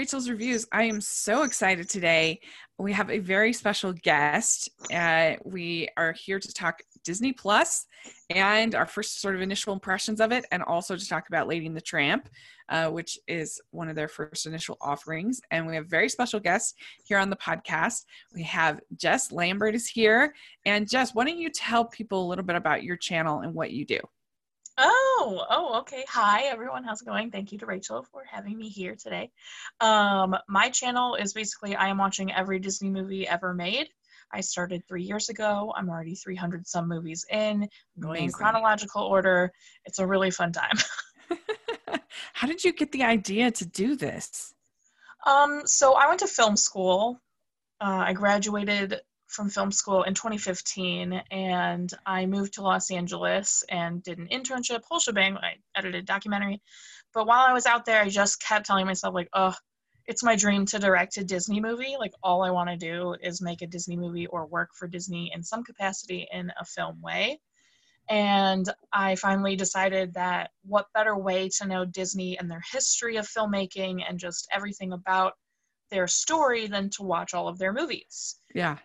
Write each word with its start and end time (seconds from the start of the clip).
Rachel's 0.00 0.30
Reviews. 0.30 0.66
I 0.72 0.84
am 0.84 0.98
so 1.02 1.42
excited 1.42 1.90
today. 1.90 2.40
We 2.78 2.90
have 2.94 3.10
a 3.10 3.18
very 3.18 3.52
special 3.52 3.92
guest. 3.92 4.70
Uh, 4.90 5.34
we 5.44 5.90
are 5.98 6.12
here 6.12 6.38
to 6.40 6.54
talk 6.54 6.80
Disney 7.04 7.34
Plus 7.34 7.84
and 8.30 8.74
our 8.74 8.86
first 8.86 9.20
sort 9.20 9.34
of 9.34 9.42
initial 9.42 9.74
impressions 9.74 10.22
of 10.22 10.32
it, 10.32 10.46
and 10.52 10.62
also 10.62 10.96
to 10.96 11.06
talk 11.06 11.28
about 11.28 11.48
Lady 11.48 11.66
and 11.66 11.76
the 11.76 11.82
Tramp, 11.82 12.30
uh, 12.70 12.88
which 12.88 13.18
is 13.28 13.60
one 13.72 13.90
of 13.90 13.94
their 13.94 14.08
first 14.08 14.46
initial 14.46 14.78
offerings. 14.80 15.38
And 15.50 15.66
we 15.66 15.74
have 15.74 15.86
very 15.86 16.08
special 16.08 16.40
guests 16.40 16.72
here 17.04 17.18
on 17.18 17.28
the 17.28 17.36
podcast. 17.36 18.06
We 18.34 18.42
have 18.44 18.80
Jess 18.96 19.30
Lambert 19.30 19.74
is 19.74 19.86
here. 19.86 20.34
And 20.64 20.88
Jess, 20.88 21.14
why 21.14 21.26
don't 21.26 21.36
you 21.36 21.50
tell 21.50 21.84
people 21.84 22.24
a 22.24 22.28
little 22.28 22.44
bit 22.46 22.56
about 22.56 22.84
your 22.84 22.96
channel 22.96 23.40
and 23.40 23.52
what 23.52 23.72
you 23.72 23.84
do? 23.84 24.00
Oh, 24.82 25.44
oh, 25.50 25.78
okay. 25.80 26.06
Hi, 26.08 26.44
everyone. 26.44 26.84
How's 26.84 27.02
it 27.02 27.04
going? 27.04 27.30
Thank 27.30 27.52
you 27.52 27.58
to 27.58 27.66
Rachel 27.66 28.02
for 28.10 28.24
having 28.24 28.56
me 28.56 28.70
here 28.70 28.96
today. 28.96 29.30
Um, 29.78 30.34
my 30.48 30.70
channel 30.70 31.16
is 31.16 31.34
basically 31.34 31.76
I 31.76 31.88
am 31.88 31.98
watching 31.98 32.32
every 32.32 32.60
Disney 32.60 32.88
movie 32.88 33.28
ever 33.28 33.52
made. 33.52 33.88
I 34.32 34.40
started 34.40 34.88
three 34.88 35.02
years 35.02 35.28
ago. 35.28 35.74
I'm 35.76 35.90
already 35.90 36.14
300 36.14 36.66
some 36.66 36.88
movies 36.88 37.26
in, 37.30 37.64
I'm 37.64 37.68
going 37.98 38.24
in 38.24 38.32
chronological 38.32 39.02
order. 39.02 39.52
It's 39.84 39.98
a 39.98 40.06
really 40.06 40.30
fun 40.30 40.52
time. 40.52 40.78
How 42.32 42.46
did 42.46 42.64
you 42.64 42.72
get 42.72 42.90
the 42.90 43.02
idea 43.02 43.50
to 43.50 43.66
do 43.66 43.96
this? 43.96 44.54
Um, 45.26 45.60
so 45.66 45.92
I 45.92 46.08
went 46.08 46.20
to 46.20 46.26
film 46.26 46.56
school. 46.56 47.20
Uh, 47.82 48.04
I 48.06 48.12
graduated 48.14 48.98
from 49.30 49.48
film 49.48 49.70
school 49.70 50.02
in 50.02 50.14
2015 50.14 51.22
and 51.30 51.92
I 52.04 52.26
moved 52.26 52.54
to 52.54 52.62
Los 52.62 52.90
Angeles 52.90 53.64
and 53.68 54.02
did 54.02 54.18
an 54.18 54.28
internship, 54.28 54.82
whole 54.84 54.98
shebang. 54.98 55.36
I 55.36 55.54
edited 55.76 56.02
a 56.02 56.06
documentary. 56.06 56.60
But 57.14 57.26
while 57.26 57.46
I 57.46 57.52
was 57.52 57.66
out 57.66 57.84
there, 57.84 58.02
I 58.02 58.08
just 58.08 58.42
kept 58.42 58.66
telling 58.66 58.86
myself, 58.86 59.14
like, 59.14 59.28
oh, 59.32 59.54
it's 60.06 60.22
my 60.22 60.36
dream 60.36 60.66
to 60.66 60.78
direct 60.78 61.16
a 61.16 61.24
Disney 61.24 61.60
movie. 61.60 61.96
Like, 61.98 62.12
all 62.22 62.42
I 62.42 62.50
want 62.50 62.70
to 62.70 62.76
do 62.76 63.14
is 63.22 63.40
make 63.40 63.62
a 63.62 63.66
Disney 63.66 63.96
movie 63.96 64.26
or 64.26 64.46
work 64.46 64.70
for 64.74 64.88
Disney 64.88 65.30
in 65.34 65.42
some 65.42 65.62
capacity 65.64 66.26
in 66.32 66.52
a 66.60 66.64
film 66.64 67.00
way. 67.00 67.40
And 68.08 68.68
I 68.92 69.14
finally 69.14 69.54
decided 69.54 70.14
that 70.14 70.50
what 70.64 70.92
better 70.92 71.16
way 71.16 71.48
to 71.58 71.66
know 71.66 71.84
Disney 71.84 72.36
and 72.38 72.50
their 72.50 72.62
history 72.72 73.16
of 73.16 73.28
filmmaking 73.28 74.02
and 74.08 74.18
just 74.18 74.48
everything 74.52 74.92
about 74.92 75.34
their 75.90 76.08
story 76.08 76.66
than 76.66 76.90
to 76.90 77.02
watch 77.02 77.34
all 77.34 77.46
of 77.46 77.58
their 77.58 77.72
movies. 77.72 78.36
Yeah. 78.54 78.78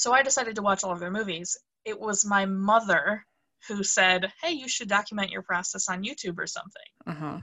So 0.00 0.14
I 0.14 0.22
decided 0.22 0.56
to 0.56 0.62
watch 0.62 0.82
all 0.82 0.92
of 0.92 0.98
their 0.98 1.10
movies. 1.10 1.58
It 1.84 2.00
was 2.00 2.24
my 2.24 2.46
mother 2.46 3.22
who 3.68 3.84
said, 3.84 4.32
Hey, 4.42 4.52
you 4.52 4.66
should 4.66 4.88
document 4.88 5.30
your 5.30 5.42
process 5.42 5.90
on 5.90 6.02
YouTube 6.02 6.38
or 6.38 6.46
something. 6.46 6.90
Uh-huh. 7.06 7.38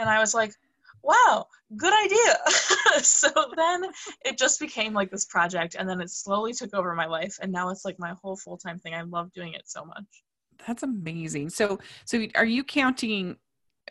And 0.00 0.08
I 0.08 0.18
was 0.18 0.34
like, 0.34 0.52
Wow, 1.04 1.46
good 1.76 1.92
idea. 1.92 2.38
so 3.04 3.28
then 3.56 3.84
it 4.24 4.36
just 4.36 4.58
became 4.58 4.92
like 4.92 5.12
this 5.12 5.26
project, 5.26 5.76
and 5.78 5.88
then 5.88 6.00
it 6.00 6.10
slowly 6.10 6.52
took 6.52 6.74
over 6.74 6.92
my 6.96 7.06
life. 7.06 7.36
And 7.40 7.52
now 7.52 7.68
it's 7.68 7.84
like 7.84 8.00
my 8.00 8.14
whole 8.20 8.36
full 8.36 8.56
time 8.56 8.80
thing. 8.80 8.94
I 8.94 9.02
love 9.02 9.32
doing 9.32 9.52
it 9.54 9.62
so 9.66 9.84
much. 9.84 10.24
That's 10.66 10.82
amazing. 10.82 11.50
So, 11.50 11.78
so 12.04 12.26
are 12.34 12.44
you 12.44 12.64
counting? 12.64 13.36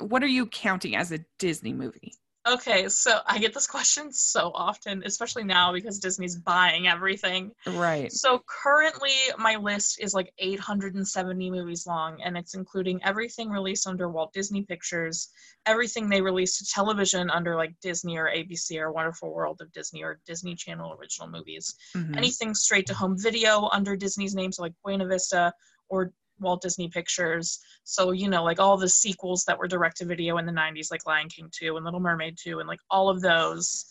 What 0.01 0.21
are 0.21 0.27
you 0.27 0.47
counting 0.47 0.97
as 0.97 1.13
a 1.13 1.19
Disney 1.39 1.71
movie? 1.71 2.15
Okay, 2.47 2.89
so 2.89 3.19
I 3.27 3.37
get 3.37 3.53
this 3.53 3.67
question 3.67 4.11
so 4.11 4.51
often, 4.55 5.03
especially 5.05 5.43
now 5.43 5.73
because 5.73 5.99
Disney's 5.99 6.35
buying 6.35 6.87
everything. 6.87 7.51
Right. 7.67 8.11
So 8.11 8.41
currently, 8.47 9.13
my 9.37 9.57
list 9.57 9.99
is 10.01 10.15
like 10.15 10.33
870 10.39 11.51
movies 11.51 11.85
long, 11.85 12.19
and 12.23 12.35
it's 12.35 12.55
including 12.55 12.99
everything 13.03 13.49
released 13.49 13.85
under 13.85 14.09
Walt 14.09 14.33
Disney 14.33 14.63
Pictures, 14.63 15.29
everything 15.67 16.09
they 16.09 16.21
released 16.21 16.57
to 16.59 16.65
television 16.65 17.29
under 17.29 17.55
like 17.55 17.75
Disney 17.79 18.17
or 18.17 18.25
ABC 18.25 18.79
or 18.79 18.91
Wonderful 18.91 19.31
World 19.31 19.61
of 19.61 19.71
Disney 19.71 20.03
or 20.03 20.19
Disney 20.25 20.55
Channel 20.55 20.97
original 20.99 21.29
movies, 21.29 21.75
mm-hmm. 21.95 22.17
anything 22.17 22.55
straight 22.55 22.87
to 22.87 22.95
home 22.95 23.17
video 23.19 23.69
under 23.71 23.95
Disney's 23.95 24.33
name, 24.33 24.51
so 24.51 24.63
like 24.63 24.73
Buena 24.83 25.05
Vista 25.05 25.53
or 25.89 26.11
Walt 26.41 26.61
Disney 26.61 26.89
Pictures. 26.89 27.59
So, 27.83 28.11
you 28.11 28.29
know, 28.29 28.43
like 28.43 28.59
all 28.59 28.77
the 28.77 28.89
sequels 28.89 29.43
that 29.45 29.57
were 29.57 29.67
direct 29.67 29.97
to 29.97 30.05
video 30.05 30.37
in 30.37 30.45
the 30.45 30.51
90s, 30.51 30.91
like 30.91 31.05
Lion 31.05 31.29
King 31.29 31.49
2 31.51 31.75
and 31.75 31.85
Little 31.85 31.99
Mermaid 31.99 32.37
2, 32.41 32.59
and 32.59 32.67
like 32.67 32.79
all 32.89 33.09
of 33.09 33.21
those 33.21 33.85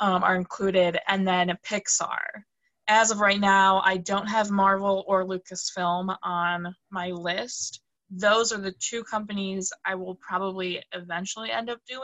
um, 0.00 0.22
are 0.22 0.36
included. 0.36 0.98
And 1.08 1.26
then 1.26 1.56
Pixar. 1.66 2.42
As 2.86 3.10
of 3.10 3.20
right 3.20 3.40
now, 3.40 3.80
I 3.84 3.96
don't 3.96 4.26
have 4.26 4.50
Marvel 4.50 5.04
or 5.06 5.24
Lucasfilm 5.24 6.16
on 6.22 6.74
my 6.90 7.10
list. 7.10 7.80
Those 8.10 8.52
are 8.52 8.60
the 8.60 8.74
two 8.78 9.02
companies 9.04 9.72
I 9.86 9.94
will 9.94 10.16
probably 10.16 10.82
eventually 10.92 11.50
end 11.50 11.70
up 11.70 11.78
doing. 11.88 12.02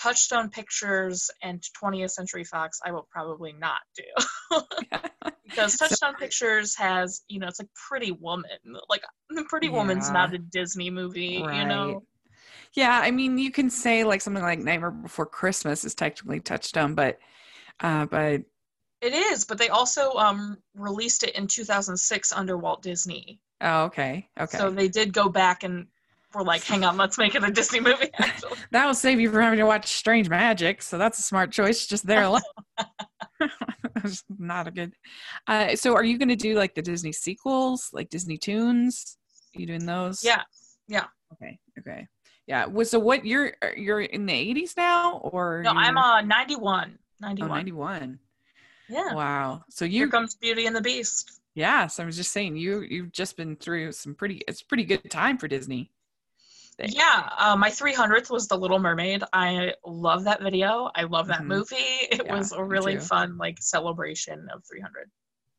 Touchstone 0.00 0.50
Pictures 0.50 1.30
and 1.42 1.62
20th 1.82 2.10
Century 2.10 2.44
Fox, 2.44 2.78
I 2.84 2.92
will 2.92 3.08
probably 3.10 3.52
not 3.52 3.80
do. 3.96 4.60
because 5.44 5.76
Touchstone 5.76 6.14
so, 6.14 6.18
Pictures 6.18 6.76
has, 6.76 7.22
you 7.28 7.40
know, 7.40 7.48
it's 7.48 7.58
like 7.58 7.68
Pretty 7.88 8.12
Woman. 8.12 8.50
Like, 8.88 9.02
Pretty 9.48 9.66
yeah, 9.66 9.72
Woman's 9.72 10.10
not 10.10 10.34
a 10.34 10.38
Disney 10.38 10.90
movie, 10.90 11.42
right. 11.42 11.58
you 11.58 11.66
know? 11.66 12.04
Yeah, 12.74 13.00
I 13.02 13.10
mean, 13.10 13.38
you 13.38 13.50
can 13.50 13.70
say 13.70 14.04
like 14.04 14.20
something 14.20 14.42
like 14.42 14.60
Nightmare 14.60 14.90
Before 14.90 15.26
Christmas 15.26 15.84
is 15.84 15.94
technically 15.94 16.40
Touchstone, 16.40 16.94
but, 16.94 17.18
uh, 17.80 18.06
but. 18.06 18.42
It 19.00 19.12
is, 19.14 19.44
but 19.44 19.58
they 19.58 19.68
also 19.68 20.14
um, 20.14 20.58
released 20.74 21.22
it 21.22 21.36
in 21.36 21.46
2006 21.46 22.32
under 22.32 22.56
Walt 22.58 22.82
Disney. 22.82 23.40
Oh, 23.60 23.84
okay. 23.84 24.28
Okay. 24.38 24.58
So 24.58 24.70
they 24.70 24.88
did 24.88 25.12
go 25.12 25.28
back 25.28 25.62
and 25.62 25.86
were 26.34 26.44
like, 26.44 26.62
hang 26.62 26.84
on, 26.84 26.96
let's 26.96 27.18
make 27.18 27.34
it 27.34 27.44
a 27.44 27.50
Disney 27.50 27.80
movie. 27.80 28.10
Actually. 28.18 28.58
that 28.70 28.86
will 28.86 28.94
save 28.94 29.20
you 29.20 29.30
from 29.30 29.42
having 29.42 29.58
to 29.58 29.66
watch 29.66 29.86
Strange 29.86 30.28
Magic. 30.28 30.82
So 30.82 30.98
that's 30.98 31.18
a 31.18 31.22
smart 31.22 31.52
choice 31.52 31.86
just 31.86 32.06
there 32.06 32.24
alone. 32.24 32.42
That's 33.94 34.24
not 34.38 34.66
a 34.66 34.70
good. 34.70 34.94
Uh, 35.46 35.74
so 35.74 35.94
are 35.94 36.04
you 36.04 36.18
going 36.18 36.28
to 36.28 36.36
do 36.36 36.54
like 36.54 36.74
the 36.74 36.82
Disney 36.82 37.12
sequels, 37.12 37.90
like 37.92 38.08
Disney 38.08 38.36
Toons? 38.36 39.16
Are 39.56 39.60
you 39.60 39.66
doing 39.66 39.86
those? 39.86 40.24
Yeah. 40.24 40.42
Yeah. 40.86 41.06
Okay. 41.32 41.58
Okay. 41.78 42.06
Yeah. 42.46 42.66
So 42.84 42.98
what 42.98 43.24
you're 43.24 43.54
you're 43.76 44.00
in 44.00 44.26
the 44.26 44.32
80s 44.32 44.76
now 44.76 45.18
or 45.18 45.62
No, 45.64 45.72
I'm 45.72 45.96
uh 45.96 46.20
91. 46.22 46.98
91. 47.20 47.50
Oh, 47.50 47.54
91. 47.54 48.18
Yeah. 48.88 49.14
Wow. 49.14 49.62
So 49.68 49.84
you 49.84 50.00
Here 50.00 50.08
comes 50.08 50.36
Beauty 50.36 50.66
and 50.66 50.74
the 50.74 50.80
Beast. 50.80 51.40
Yes, 51.54 51.98
I 51.98 52.04
was 52.04 52.16
just 52.16 52.32
saying 52.32 52.56
you 52.56 52.80
you've 52.80 53.12
just 53.12 53.36
been 53.36 53.56
through 53.56 53.92
some 53.92 54.14
pretty 54.14 54.42
it's 54.46 54.62
pretty 54.62 54.84
good 54.84 55.10
time 55.10 55.38
for 55.38 55.48
Disney 55.48 55.90
thing. 56.78 56.92
Yeah, 56.92 57.28
uh, 57.38 57.56
my 57.56 57.70
300th 57.70 58.30
was 58.30 58.48
The 58.48 58.56
Little 58.56 58.78
Mermaid. 58.78 59.24
I 59.32 59.74
love 59.84 60.24
that 60.24 60.42
video. 60.42 60.90
I 60.94 61.04
love 61.04 61.26
that 61.28 61.40
mm-hmm. 61.40 61.48
movie. 61.48 61.76
It 62.10 62.22
yeah, 62.24 62.36
was 62.36 62.52
a 62.52 62.62
really 62.62 62.98
fun 62.98 63.36
like 63.36 63.58
celebration 63.60 64.48
of 64.52 64.62
300. 64.64 65.10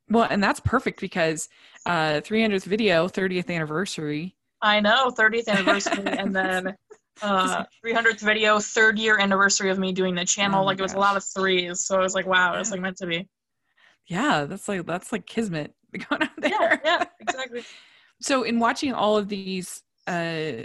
Well, 0.10 0.28
and 0.30 0.44
that's 0.44 0.60
perfect 0.60 1.00
because 1.00 1.48
uh 1.86 2.22
300th 2.22 2.64
video, 2.64 3.08
30th 3.08 3.50
anniversary. 3.50 4.36
I 4.62 4.80
know, 4.80 5.12
30th 5.12 5.48
anniversary, 5.48 6.06
and 6.06 6.36
then 6.36 6.76
uh 7.22 7.66
300th 7.86 8.22
video, 8.22 8.60
third 8.60 8.98
year 8.98 9.20
anniversary 9.20 9.70
of 9.70 9.78
me 9.78 9.92
doing 9.92 10.16
the 10.16 10.26
channel. 10.26 10.64
Oh 10.64 10.66
like 10.66 10.80
it 10.80 10.82
was 10.82 10.94
gosh. 10.94 10.98
a 10.98 11.02
lot 11.02 11.18
of 11.18 11.24
threes, 11.24 11.86
so 11.86 11.98
I 11.98 12.02
was 12.02 12.16
like, 12.16 12.26
wow, 12.26 12.56
it 12.56 12.60
was 12.60 12.72
like 12.72 12.82
meant 12.82 12.98
to 12.98 13.08
be. 13.08 13.28
Yeah, 14.08 14.46
that's 14.46 14.68
like 14.68 14.86
that's 14.86 15.12
like 15.12 15.26
kismet 15.28 15.76
going 16.10 16.24
on 16.24 16.30
there. 16.40 16.52
Yeah, 16.52 16.78
yeah, 16.84 17.06
exactly. 17.20 17.64
so 18.22 18.44
in 18.44 18.60
watching 18.60 18.94
all 18.94 19.18
of 19.18 19.30
these 19.30 19.84
uh 20.08 20.64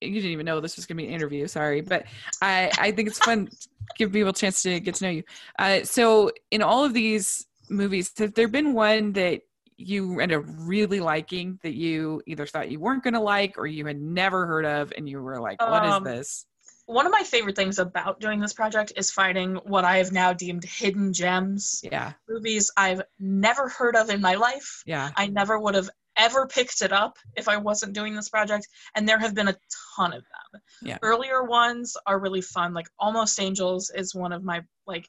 you 0.00 0.14
didn't 0.14 0.30
even 0.30 0.46
know 0.46 0.60
this 0.60 0.76
was 0.76 0.86
going 0.86 0.96
to 0.96 1.02
be 1.02 1.08
an 1.08 1.14
interview 1.14 1.46
sorry 1.46 1.80
but 1.80 2.04
i 2.42 2.70
i 2.78 2.90
think 2.90 3.08
it's 3.08 3.18
fun 3.18 3.46
to 3.46 3.68
give 3.96 4.12
people 4.12 4.30
a 4.30 4.32
chance 4.32 4.62
to 4.62 4.80
get 4.80 4.94
to 4.94 5.04
know 5.04 5.10
you 5.10 5.22
uh, 5.58 5.82
so 5.82 6.30
in 6.50 6.62
all 6.62 6.84
of 6.84 6.94
these 6.94 7.46
movies 7.68 8.12
has 8.18 8.32
there 8.32 8.48
been 8.48 8.72
one 8.72 9.12
that 9.12 9.40
you 9.76 10.18
ended 10.20 10.38
up 10.38 10.44
really 10.58 10.98
liking 10.98 11.58
that 11.62 11.74
you 11.74 12.20
either 12.26 12.46
thought 12.46 12.70
you 12.70 12.80
weren't 12.80 13.04
going 13.04 13.14
to 13.14 13.20
like 13.20 13.56
or 13.56 13.66
you 13.66 13.86
had 13.86 14.00
never 14.00 14.46
heard 14.46 14.64
of 14.64 14.92
and 14.96 15.08
you 15.08 15.22
were 15.22 15.40
like 15.40 15.60
"What 15.60 15.84
um, 15.84 16.06
is 16.06 16.12
this 16.12 16.46
one 16.88 17.04
of 17.04 17.12
my 17.12 17.22
favorite 17.22 17.54
things 17.54 17.78
about 17.78 18.18
doing 18.18 18.40
this 18.40 18.54
project 18.54 18.94
is 18.96 19.10
finding 19.10 19.56
what 19.56 19.84
I 19.84 19.98
have 19.98 20.10
now 20.10 20.32
deemed 20.32 20.64
hidden 20.64 21.12
gems. 21.12 21.82
Yeah. 21.84 22.14
Movies 22.26 22.70
I've 22.78 23.02
never 23.20 23.68
heard 23.68 23.94
of 23.94 24.08
in 24.08 24.22
my 24.22 24.36
life. 24.36 24.82
Yeah. 24.86 25.10
I 25.14 25.26
never 25.26 25.58
would 25.58 25.74
have 25.74 25.90
ever 26.18 26.46
picked 26.46 26.82
it 26.82 26.92
up 26.92 27.16
if 27.36 27.48
I 27.48 27.56
wasn't 27.56 27.94
doing 27.94 28.14
this 28.14 28.28
project, 28.28 28.68
and 28.94 29.08
there 29.08 29.18
have 29.18 29.34
been 29.34 29.48
a 29.48 29.56
ton 29.96 30.12
of 30.12 30.22
them. 30.22 30.60
Yeah. 30.82 30.98
Earlier 31.02 31.44
ones 31.44 31.96
are 32.06 32.18
really 32.18 32.42
fun. 32.42 32.74
Like 32.74 32.88
Almost 32.98 33.40
Angels 33.40 33.90
is 33.94 34.14
one 34.14 34.32
of 34.32 34.44
my 34.44 34.62
like 34.86 35.08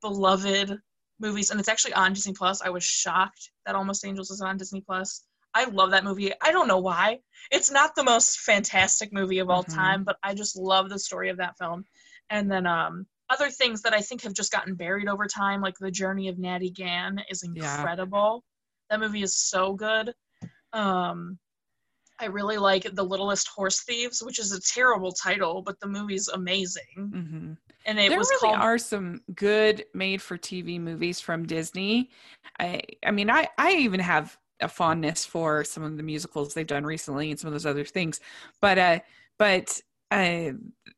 beloved 0.00 0.78
movies, 1.20 1.50
and 1.50 1.60
it's 1.60 1.68
actually 1.68 1.94
on 1.94 2.12
Disney 2.12 2.32
Plus. 2.32 2.62
I 2.62 2.70
was 2.70 2.84
shocked 2.84 3.50
that 3.66 3.74
Almost 3.74 4.04
Angels 4.06 4.30
is 4.30 4.40
on 4.40 4.56
Disney 4.56 4.80
Plus. 4.80 5.24
I 5.54 5.64
love 5.64 5.92
that 5.92 6.04
movie. 6.04 6.32
I 6.42 6.52
don't 6.52 6.68
know 6.68 6.78
why. 6.78 7.20
It's 7.50 7.70
not 7.70 7.94
the 7.94 8.04
most 8.04 8.40
fantastic 8.40 9.12
movie 9.12 9.38
of 9.38 9.48
all 9.48 9.64
mm-hmm. 9.64 9.74
time, 9.74 10.04
but 10.04 10.16
I 10.22 10.34
just 10.34 10.56
love 10.56 10.90
the 10.90 10.98
story 10.98 11.30
of 11.30 11.38
that 11.38 11.56
film. 11.58 11.84
And 12.30 12.50
then 12.50 12.66
um 12.66 13.06
other 13.28 13.50
things 13.50 13.82
that 13.82 13.94
I 13.94 14.00
think 14.00 14.22
have 14.22 14.34
just 14.34 14.52
gotten 14.52 14.74
buried 14.74 15.08
over 15.08 15.26
time, 15.26 15.60
like 15.60 15.76
The 15.78 15.90
Journey 15.90 16.28
of 16.28 16.38
Natty 16.38 16.70
Gann, 16.70 17.20
is 17.28 17.42
incredible. 17.42 18.44
Yeah. 18.44 18.96
That 18.96 19.00
movie 19.04 19.22
is 19.22 19.36
so 19.36 19.74
good. 19.74 20.14
Um, 20.76 21.38
I 22.18 22.26
really 22.26 22.56
like 22.56 22.86
The 22.94 23.04
Littlest 23.04 23.48
Horse 23.48 23.82
Thieves, 23.82 24.22
which 24.22 24.38
is 24.38 24.52
a 24.52 24.60
terrible 24.60 25.12
title, 25.12 25.62
but 25.62 25.78
the 25.80 25.86
movie's 25.86 26.28
amazing. 26.28 26.82
hmm 26.96 27.52
And 27.84 27.98
it 27.98 28.08
there 28.08 28.18
was 28.18 28.28
really 28.28 28.52
called 28.52 28.56
are 28.56 28.78
some 28.78 29.20
good 29.34 29.84
made 29.94 30.22
for 30.22 30.38
TV 30.38 30.80
movies 30.80 31.20
from 31.20 31.46
Disney. 31.46 32.10
I 32.58 32.80
I 33.04 33.10
mean 33.10 33.30
I 33.30 33.48
I 33.58 33.72
even 33.72 34.00
have 34.00 34.36
a 34.60 34.68
fondness 34.68 35.26
for 35.26 35.64
some 35.64 35.82
of 35.82 35.96
the 35.98 36.02
musicals 36.02 36.54
they've 36.54 36.66
done 36.66 36.84
recently 36.84 37.30
and 37.30 37.38
some 37.38 37.48
of 37.48 37.52
those 37.52 37.66
other 37.66 37.84
things. 37.84 38.20
But 38.62 38.78
uh 38.78 38.98
but 39.38 39.80
uh 40.10 40.52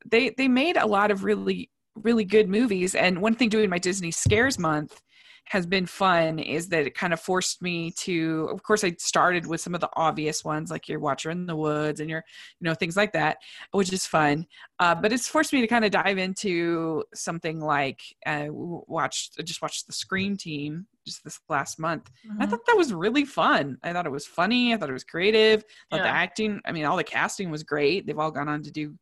they 0.05 0.29
they 0.37 0.47
made 0.47 0.77
a 0.77 0.85
lot 0.85 1.11
of 1.11 1.25
really 1.25 1.69
really 1.95 2.23
good 2.23 2.47
movies 2.47 2.95
and 2.95 3.21
one 3.21 3.35
thing 3.35 3.49
doing 3.49 3.69
my 3.69 3.79
Disney 3.79 4.11
Scares 4.11 4.57
month 4.57 5.01
has 5.49 5.65
been 5.65 5.85
fun 5.87 6.37
is 6.39 6.69
that 6.69 6.85
it 6.85 6.93
kind 6.95 7.11
of 7.11 7.19
forced 7.19 7.61
me 7.61 7.91
to 7.91 8.47
of 8.53 8.61
course 8.63 8.83
I 8.83 8.91
started 8.99 9.47
with 9.47 9.61
some 9.61 9.73
of 9.75 9.81
the 9.81 9.89
obvious 9.95 10.45
ones 10.45 10.69
like 10.69 10.87
your 10.87 10.99
Watcher 10.99 11.31
in 11.31 11.47
the 11.47 11.55
Woods 11.55 11.99
and 11.99 12.09
your 12.09 12.23
you 12.59 12.65
know 12.65 12.75
things 12.75 12.95
like 12.95 13.13
that 13.13 13.37
which 13.71 13.91
is 13.91 14.05
fun 14.05 14.45
uh, 14.79 14.93
but 14.95 15.11
it's 15.11 15.27
forced 15.27 15.51
me 15.51 15.61
to 15.61 15.67
kind 15.67 15.83
of 15.85 15.91
dive 15.91 16.19
into 16.19 17.03
something 17.13 17.59
like 17.59 17.99
uh, 18.25 18.45
watched 18.49 19.35
I 19.39 19.41
just 19.41 19.61
watched 19.61 19.87
the 19.87 19.93
Scream 19.93 20.37
Team 20.37 20.85
just 21.05 21.23
this 21.23 21.39
last 21.49 21.79
month. 21.79 22.11
I 22.39 22.45
Mhm. 22.45 22.49
thought 22.49 22.65
that 22.67 22.77
was 22.77 22.93
really 22.93 23.25
fun. 23.25 23.77
I 23.81 23.91
thought 23.93 24.05
it 24.05 24.11
was 24.11 24.27
funny. 24.27 24.73
I 24.73 24.77
thought 24.77 24.89
it 24.89 24.93
was 24.93 25.03
creative. 25.03 25.63
I 25.91 25.95
thought 25.95 26.03
the 26.03 26.09
acting. 26.09 26.61
I 26.65 26.71
mean, 26.71 26.85
all 26.85 26.97
the 26.97 27.03
casting 27.03 27.49
was 27.49 27.63
great. 27.63 28.05
They've 28.05 28.19
all 28.19 28.29
gone 28.29 28.47
on 28.49 28.61
to 28.63 28.71
do 28.71 28.93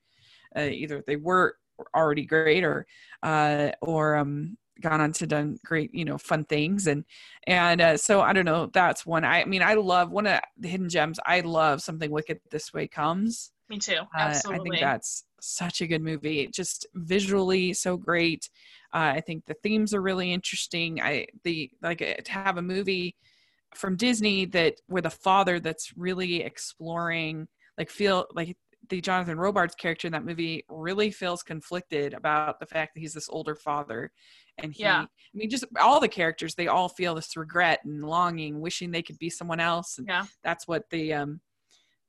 uh, 0.55 0.61
either 0.61 1.03
they 1.05 1.17
were 1.17 1.55
already 1.93 2.25
great 2.25 2.63
or 2.63 2.87
uh, 3.23 3.71
or 3.81 4.15
um, 4.15 4.57
gone 4.81 5.01
on 5.01 5.13
to 5.13 5.27
done 5.27 5.57
great 5.65 5.93
you 5.93 6.05
know 6.05 6.17
fun 6.17 6.43
things 6.45 6.87
and 6.87 7.03
and 7.45 7.81
uh, 7.81 7.97
so 7.97 8.21
I 8.21 8.33
don't 8.33 8.45
know. 8.45 8.69
That's 8.73 9.05
one. 9.05 9.23
I, 9.23 9.41
I 9.41 9.45
mean, 9.45 9.61
I 9.61 9.75
love 9.75 10.11
one 10.11 10.27
of 10.27 10.39
the 10.57 10.67
hidden 10.67 10.89
gems. 10.89 11.19
I 11.25 11.41
love 11.41 11.81
something 11.81 12.11
wicked 12.11 12.39
this 12.51 12.73
way 12.73 12.87
comes. 12.87 13.51
Me 13.69 13.77
too. 13.77 14.01
Uh, 14.17 14.39
I 14.49 14.59
think 14.59 14.79
that's 14.79 15.25
such 15.41 15.81
a 15.81 15.87
good 15.87 16.01
movie. 16.01 16.41
It 16.41 16.53
just 16.53 16.87
visually 16.95 17.73
so 17.73 17.97
great. 17.97 18.49
Uh, 18.93 19.13
I 19.15 19.21
think 19.21 19.45
the 19.45 19.55
themes 19.55 19.93
are 19.93 20.01
really 20.01 20.31
interesting. 20.31 21.01
I 21.01 21.27
the 21.43 21.69
like 21.81 22.01
uh, 22.01 22.21
to 22.23 22.31
have 22.31 22.57
a 22.57 22.61
movie 22.61 23.15
from 23.75 23.97
Disney 23.97 24.45
that 24.45 24.75
with 24.87 25.05
a 25.05 25.11
father 25.11 25.59
that's 25.59 25.95
really 25.97 26.41
exploring 26.41 27.47
like 27.77 27.89
feel 27.89 28.25
like 28.33 28.57
the 28.89 29.01
Jonathan 29.01 29.37
Robards 29.37 29.75
character 29.75 30.07
in 30.07 30.13
that 30.13 30.25
movie 30.25 30.63
really 30.69 31.11
feels 31.11 31.43
conflicted 31.43 32.13
about 32.13 32.59
the 32.59 32.65
fact 32.65 32.93
that 32.93 32.99
he's 33.01 33.13
this 33.13 33.29
older 33.29 33.55
father 33.55 34.11
and 34.57 34.73
he 34.73 34.83
Yeah. 34.83 35.01
I 35.01 35.07
mean 35.33 35.49
just 35.49 35.65
all 35.79 35.99
the 35.99 36.07
characters 36.07 36.55
they 36.55 36.67
all 36.67 36.89
feel 36.89 37.15
this 37.15 37.35
regret 37.37 37.79
and 37.85 38.03
longing 38.03 38.59
wishing 38.61 38.91
they 38.91 39.01
could 39.03 39.17
be 39.19 39.29
someone 39.29 39.59
else 39.59 39.97
and 39.97 40.07
Yeah. 40.07 40.25
that's 40.43 40.67
what 40.67 40.89
the 40.89 41.13
um 41.13 41.41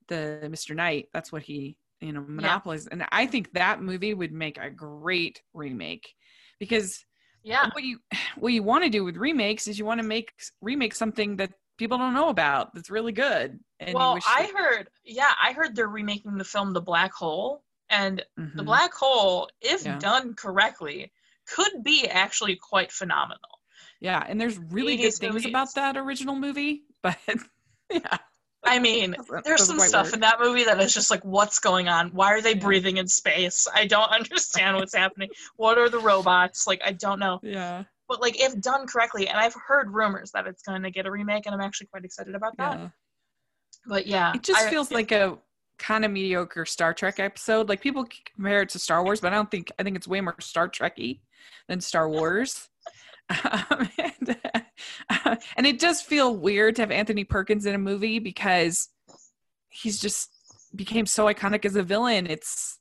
the 0.09 0.41
Mr. 0.45 0.75
Knight 0.75 1.07
that's 1.13 1.31
what 1.33 1.43
he 1.43 1.77
you 2.01 2.13
know 2.13 2.25
monopolizes 2.27 2.87
and 2.89 3.05
I 3.11 3.27
think 3.27 3.53
that 3.53 3.83
movie 3.83 4.15
would 4.15 4.33
make 4.33 4.59
a 4.59 4.71
great 4.71 5.43
remake 5.55 6.15
because 6.59 7.05
Yeah. 7.43 7.69
what 7.73 7.83
you 7.85 7.99
what 8.39 8.53
you 8.53 8.63
want 8.63 8.85
to 8.85 8.91
do 8.91 9.05
with 9.05 9.17
remakes 9.17 9.67
is 9.69 9.79
you 9.79 9.85
want 9.85 10.01
to 10.01 10.07
make 10.07 10.33
remake 10.61 10.95
something 10.95 11.37
that 11.37 11.53
people 11.79 11.97
don't 11.99 12.15
know 12.15 12.29
about 12.29 12.75
that's 12.75 12.91
really 12.91 13.13
good 13.13 13.59
and 13.81 13.95
well, 13.95 14.19
I 14.27 14.53
heard, 14.57 14.89
yeah, 15.05 15.33
I 15.41 15.53
heard 15.53 15.75
they're 15.77 15.87
remaking 15.89 16.37
the 16.37 16.45
film 16.45 16.73
The 16.73 16.81
Black 16.81 17.13
Hole, 17.13 17.63
and 17.89 18.23
The 18.55 18.63
Mhm. 18.63 18.67
Black 18.67 18.93
Hole, 18.93 19.49
if 19.61 19.85
Yeah. 19.85 19.99
done 19.99 20.35
correctly, 20.35 21.13
could 21.47 21.83
be 21.85 22.09
actually 22.09 22.57
quite 22.57 22.93
phenomenal. 22.93 23.61
yeah 24.01 24.25
and 24.29 24.41
there's 24.41 24.59
really 24.59 24.97
good 24.97 25.15
things 25.15 25.35
movies. 25.35 25.47
about 25.47 25.73
that 25.75 25.97
original 25.97 26.35
movie 26.35 26.83
but 27.03 27.17
yeah 27.91 28.19
I 28.65 28.81
mean, 28.81 29.15
there's 29.45 29.65
some 29.65 29.79
stuff 29.79 30.07
work. 30.07 30.15
in 30.15 30.21
that 30.21 30.41
movie 30.41 30.65
that 30.65 30.79
is 30.81 30.93
just 30.93 31.11
like, 31.11 31.25
what's 31.25 31.59
going 31.61 31.89
on? 31.89 32.09
Why 32.11 32.33
are 32.35 32.43
they 32.43 32.55
Yeah. 32.55 32.61
breathing 32.67 32.97
in 32.99 33.07
space? 33.07 33.67
I 33.73 33.87
don't 33.87 34.11
understand 34.21 34.77
what's 34.77 34.95
happening. 34.95 35.31
What 35.57 35.79
are 35.79 35.89
the 35.89 36.01
robots? 36.01 36.67
Like, 36.67 36.83
I 36.85 36.93
don't 36.93 37.21
know. 37.21 37.39
yeah 37.43 37.85
But 38.09 38.21
like, 38.21 38.41
if 38.41 38.59
done 38.61 38.87
correctly, 38.87 39.29
and 39.29 39.39
I've 39.39 39.55
heard 39.67 39.93
rumors 39.93 40.31
that 40.33 40.47
it's 40.47 40.63
going 40.63 40.83
to 40.83 40.91
get 40.91 41.07
a 41.07 41.11
remake, 41.11 41.47
and 41.47 41.55
I'm 41.55 41.61
actually 41.61 41.89
quite 41.89 42.05
excited 42.05 42.35
about 42.35 42.57
that. 42.57 42.79
yeah 42.79 42.89
But 43.87 44.07
yeah, 44.07 44.33
it 44.35 44.43
just 44.43 44.63
I- 44.63 44.71
feels 44.71 44.91
like 44.91 45.13
a 45.13 45.39
kind 45.79 46.05
of 46.05 46.11
mediocre 46.11 46.65
Star 46.67 46.93
Trek 46.95 47.21
episode. 47.21 47.69
Like 47.69 47.81
people 47.81 48.07
compare 48.35 48.63
it 48.63 48.71
to 48.71 48.79
Star 48.79 49.05
Wars, 49.05 49.21
but 49.21 49.33
I 49.33 49.37
don't 49.37 49.51
think 49.51 49.71
I 49.79 49.83
think 49.83 49.97
it's 49.97 50.09
way 50.09 50.21
more 50.21 50.35
Star 50.41 50.69
Trekky 50.69 51.21
than 51.69 51.81
Star 51.81 52.09
Wars. 52.17 52.69
Um, 53.45 53.89
and, 53.99 54.37
uh, 55.11 55.37
and 55.57 55.67
it 55.67 55.79
does 55.79 56.01
feel 56.01 56.35
weird 56.35 56.77
to 56.77 56.83
have 56.83 56.91
Anthony 56.91 57.25
Perkins 57.25 57.67
in 57.67 57.75
a 57.75 57.79
movie 57.79 58.19
because 58.21 58.89
he's 59.69 60.01
just 60.01 60.31
became 60.75 61.05
so 61.07 61.27
iconic 61.27 61.65
as 61.67 61.77
a 61.77 61.83
villain. 61.83 62.27
It's 62.27 62.79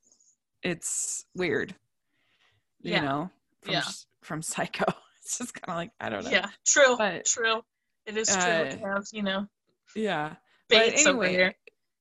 it's 0.64 1.26
weird, 1.36 1.76
you 2.82 2.94
Yeah. 2.94 3.02
know, 3.02 3.30
from 3.62 3.74
Yeah. 3.74 3.84
from 4.24 4.42
Psycho. 4.42 4.86
It's 5.30 5.38
just 5.38 5.54
kind 5.54 5.70
of 5.70 5.76
like 5.76 5.92
I 6.00 6.10
don't 6.10 6.24
know. 6.24 6.32
yeah, 6.32 6.48
true, 6.66 6.96
But- 6.98 7.26
true. 7.26 7.62
It 8.06 8.16
is 8.16 8.30
true. 8.30 8.38
Uh, 8.42 8.70
to 8.70 8.78
have, 8.78 9.06
you 9.12 9.22
know, 9.22 9.48
yeah. 9.94 10.36
But 10.70 10.94
anyway, 10.98 11.54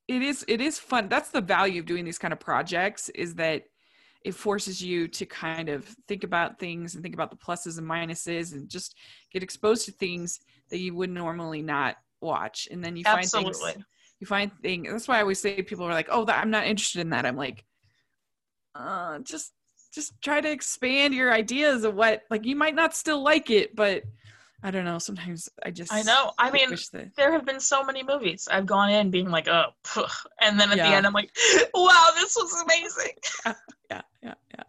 it 0.08 0.22
is 0.22 0.44
it 0.46 0.60
is 0.60 0.78
fun 0.78 1.08
that's 1.08 1.30
the 1.30 1.40
value 1.40 1.80
of 1.80 1.86
doing 1.86 2.04
these 2.04 2.18
kind 2.18 2.32
of 2.32 2.40
projects 2.40 3.08
is 3.10 3.34
that 3.34 3.64
it 4.24 4.34
forces 4.34 4.82
you 4.82 5.06
to 5.08 5.26
kind 5.26 5.68
of 5.68 5.84
think 6.08 6.24
about 6.24 6.58
things 6.58 6.94
and 6.94 7.02
think 7.02 7.14
about 7.14 7.30
the 7.30 7.36
pluses 7.36 7.78
and 7.78 7.88
minuses 7.88 8.52
and 8.52 8.68
just 8.68 8.96
get 9.32 9.42
exposed 9.42 9.84
to 9.86 9.92
things 9.92 10.40
that 10.70 10.78
you 10.78 10.94
would 10.94 11.10
normally 11.10 11.62
not 11.62 11.96
watch 12.20 12.68
and 12.70 12.84
then 12.84 12.96
you 12.96 13.04
find 13.04 13.28
things 13.28 13.60
you 14.20 14.26
find 14.26 14.50
things 14.62 14.88
that's 14.90 15.06
why 15.06 15.18
i 15.18 15.20
always 15.20 15.40
say 15.40 15.62
people 15.62 15.84
are 15.84 15.92
like 15.92 16.08
oh 16.10 16.24
that, 16.24 16.40
i'm 16.40 16.50
not 16.50 16.66
interested 16.66 17.00
in 17.00 17.10
that 17.10 17.26
i'm 17.26 17.36
like 17.36 17.64
uh 18.74 19.18
just 19.20 19.52
just 19.96 20.20
try 20.20 20.42
to 20.42 20.50
expand 20.50 21.14
your 21.14 21.32
ideas 21.32 21.82
of 21.82 21.94
what 21.94 22.22
like 22.30 22.44
you 22.44 22.54
might 22.54 22.74
not 22.74 22.94
still 22.94 23.22
like 23.22 23.50
it 23.50 23.74
but 23.74 24.02
i 24.62 24.70
don't 24.70 24.84
know 24.84 24.98
sometimes 24.98 25.48
i 25.64 25.70
just 25.70 25.90
I 25.92 26.02
know. 26.02 26.32
I 26.38 26.50
mean, 26.50 26.70
that 26.70 27.10
there 27.16 27.32
have 27.32 27.46
been 27.46 27.60
so 27.60 27.82
many 27.82 28.02
movies 28.02 28.46
I've 28.50 28.66
gone 28.66 28.90
in 28.90 29.10
being 29.10 29.30
like, 29.30 29.48
oh, 29.48 29.70
phew. 29.84 30.04
and 30.42 30.60
then 30.60 30.70
at 30.70 30.76
the 30.76 30.84
end 30.84 31.06
I'm 31.06 31.12
like, 31.12 31.30
wow, 31.74 32.10
this 32.14 32.36
was 32.36 32.62
amazing. 32.62 33.12
yeah 33.90 34.02
yeah 34.22 34.34
yeah 34.54 34.64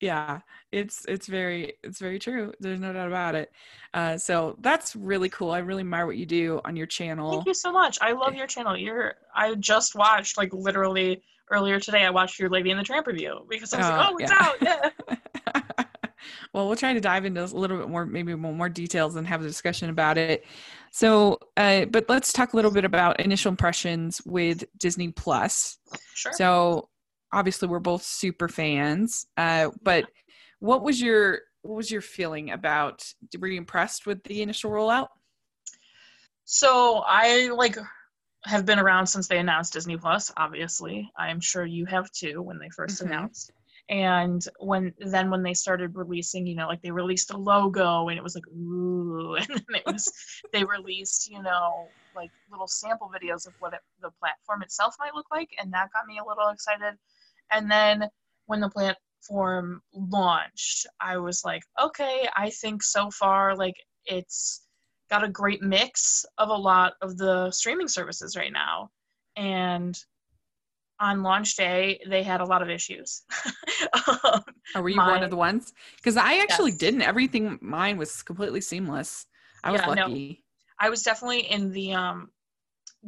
yeah 0.00 0.40
it's 0.72 1.04
it's 1.06 1.26
very 1.26 1.74
it's 1.82 2.00
very 2.00 2.18
true 2.18 2.52
there's 2.58 2.80
no 2.80 2.92
doubt 2.92 3.06
about 3.06 3.34
it 3.34 3.52
uh 3.94 4.16
so 4.16 4.56
that's 4.60 4.96
really 4.96 5.28
cool 5.28 5.50
i 5.50 5.58
really 5.58 5.82
admire 5.82 6.06
what 6.06 6.16
you 6.16 6.26
do 6.26 6.60
on 6.64 6.74
your 6.74 6.86
channel 6.86 7.30
Thank 7.30 7.46
you 7.46 7.54
so 7.54 7.70
much. 7.70 7.98
I 8.00 8.12
love 8.12 8.34
your 8.34 8.46
channel. 8.46 8.76
You're. 8.76 9.14
I 9.34 9.54
just 9.54 9.94
watched 9.94 10.36
like 10.36 10.52
literally 10.52 11.22
earlier 11.50 11.78
today. 11.80 12.04
I 12.04 12.10
watched 12.10 12.38
your 12.38 12.48
Lady 12.50 12.70
in 12.70 12.76
the 12.76 12.82
Tramp 12.82 13.06
review 13.06 13.46
because 13.48 13.72
I 13.72 13.78
was 13.78 13.88
like, 13.88 14.08
Oh, 14.08 14.12
oh, 14.12 14.16
it's 14.18 14.30
yeah. 14.30 14.38
out. 14.40 14.92
Yeah. 15.16 15.84
well 16.52 16.66
we'll 16.66 16.76
try 16.76 16.92
to 16.92 17.00
dive 17.00 17.24
into 17.24 17.42
a 17.42 17.46
little 17.46 17.76
bit 17.78 17.88
more 17.88 18.04
maybe 18.04 18.34
more, 18.34 18.52
more 18.52 18.68
details 18.68 19.14
and 19.16 19.26
have 19.28 19.40
a 19.42 19.44
discussion 19.46 19.90
about 19.90 20.18
it 20.18 20.44
so 20.90 21.38
uh 21.56 21.84
but 21.84 22.08
let's 22.08 22.32
talk 22.32 22.52
a 22.52 22.56
little 22.56 22.70
bit 22.70 22.84
about 22.84 23.20
initial 23.20 23.48
impressions 23.50 24.20
with 24.24 24.64
disney 24.76 25.12
plus 25.12 25.78
Sure. 26.14 26.32
so 26.32 26.88
obviously 27.32 27.68
we're 27.68 27.78
both 27.78 28.02
super 28.02 28.48
fans 28.48 29.26
uh 29.36 29.68
but 29.82 30.06
what 30.58 30.82
was 30.82 31.00
your 31.00 31.40
what 31.62 31.76
was 31.76 31.90
your 31.92 32.00
feeling 32.00 32.50
about 32.50 33.04
were 33.38 33.46
you 33.48 33.58
impressed 33.58 34.06
with 34.06 34.22
the 34.24 34.42
initial 34.42 34.70
rollout 34.70 35.08
So 36.44 37.02
I 37.06 37.50
like 37.50 37.76
have 38.46 38.66
been 38.66 38.78
around 38.78 39.06
since 39.08 39.28
they 39.28 39.38
announced 39.38 39.74
Disney 39.74 39.96
Plus. 39.98 40.32
Obviously, 40.36 41.10
I'm 41.18 41.40
sure 41.40 41.64
you 41.66 41.86
have 41.86 42.10
too 42.12 42.42
when 42.42 42.58
they 42.58 42.70
1st 42.70 43.02
Mhm. 43.02 43.02
announced. 43.02 43.52
And 43.88 44.42
when 44.60 44.94
then 44.98 45.30
when 45.30 45.42
they 45.44 45.54
started 45.54 45.94
releasing, 45.96 46.46
you 46.46 46.56
know, 46.56 46.68
like 46.68 46.82
they 46.82 46.90
released 46.90 47.32
a 47.32 47.36
logo 47.36 48.08
and 48.08 48.18
it 48.18 48.22
was 48.22 48.34
like 48.34 48.46
ooh, 48.48 49.36
and 49.40 49.48
then 49.48 49.64
it 49.76 49.84
was 49.86 50.12
they 50.52 50.64
released, 50.64 51.28
you 51.30 51.42
know, 51.42 51.92
like 52.14 52.30
little 52.50 52.68
sample 52.68 53.10
videos 53.14 53.46
of 53.46 53.54
what 53.58 53.74
it, 53.74 53.80
the 54.02 54.10
platform 54.20 54.62
itself 54.62 54.96
might 54.98 55.14
look 55.14 55.26
like, 55.30 55.50
and 55.58 55.72
that 55.72 55.92
got 55.92 56.06
me 56.06 56.18
a 56.18 56.24
little 56.28 56.48
excited. 56.50 56.98
And 57.52 57.70
then 57.70 58.08
when 58.46 58.60
the 58.60 58.70
platform 58.70 59.82
launched, 59.92 60.86
I 61.00 61.18
was 61.18 61.44
like, 61.44 61.62
okay, 61.80 62.28
I 62.36 62.50
think 62.50 62.82
so 62.82 63.10
far 63.10 63.56
like 63.56 63.76
it's 64.06 64.65
got 65.10 65.24
a 65.24 65.28
great 65.28 65.62
mix 65.62 66.24
of 66.38 66.48
a 66.48 66.54
lot 66.54 66.94
of 67.02 67.16
the 67.16 67.50
streaming 67.50 67.88
services 67.88 68.36
right 68.36 68.52
now. 68.52 68.90
And 69.36 69.98
on 70.98 71.22
launch 71.22 71.56
day, 71.56 72.00
they 72.08 72.22
had 72.22 72.40
a 72.40 72.44
lot 72.44 72.62
of 72.62 72.70
issues. 72.70 73.22
um, 74.24 74.42
were 74.74 74.88
you 74.88 74.96
My- 74.96 75.12
one 75.12 75.22
of 75.22 75.30
the 75.30 75.36
ones? 75.36 75.72
Because 75.96 76.16
I 76.16 76.38
actually 76.38 76.70
Yes. 76.72 76.80
didn't. 76.80 77.02
Everything 77.02 77.58
mine 77.60 77.98
was 77.98 78.22
completely 78.22 78.60
seamless. 78.60 79.26
I 79.62 79.70
was 79.72 79.80
Yeah, 79.82 79.94
no. 79.94 80.02
lucky. 80.02 80.44
I 80.78 80.90
was 80.90 81.02
definitely 81.02 81.40
in 81.50 81.70
the 81.70 81.92
um, 81.94 82.30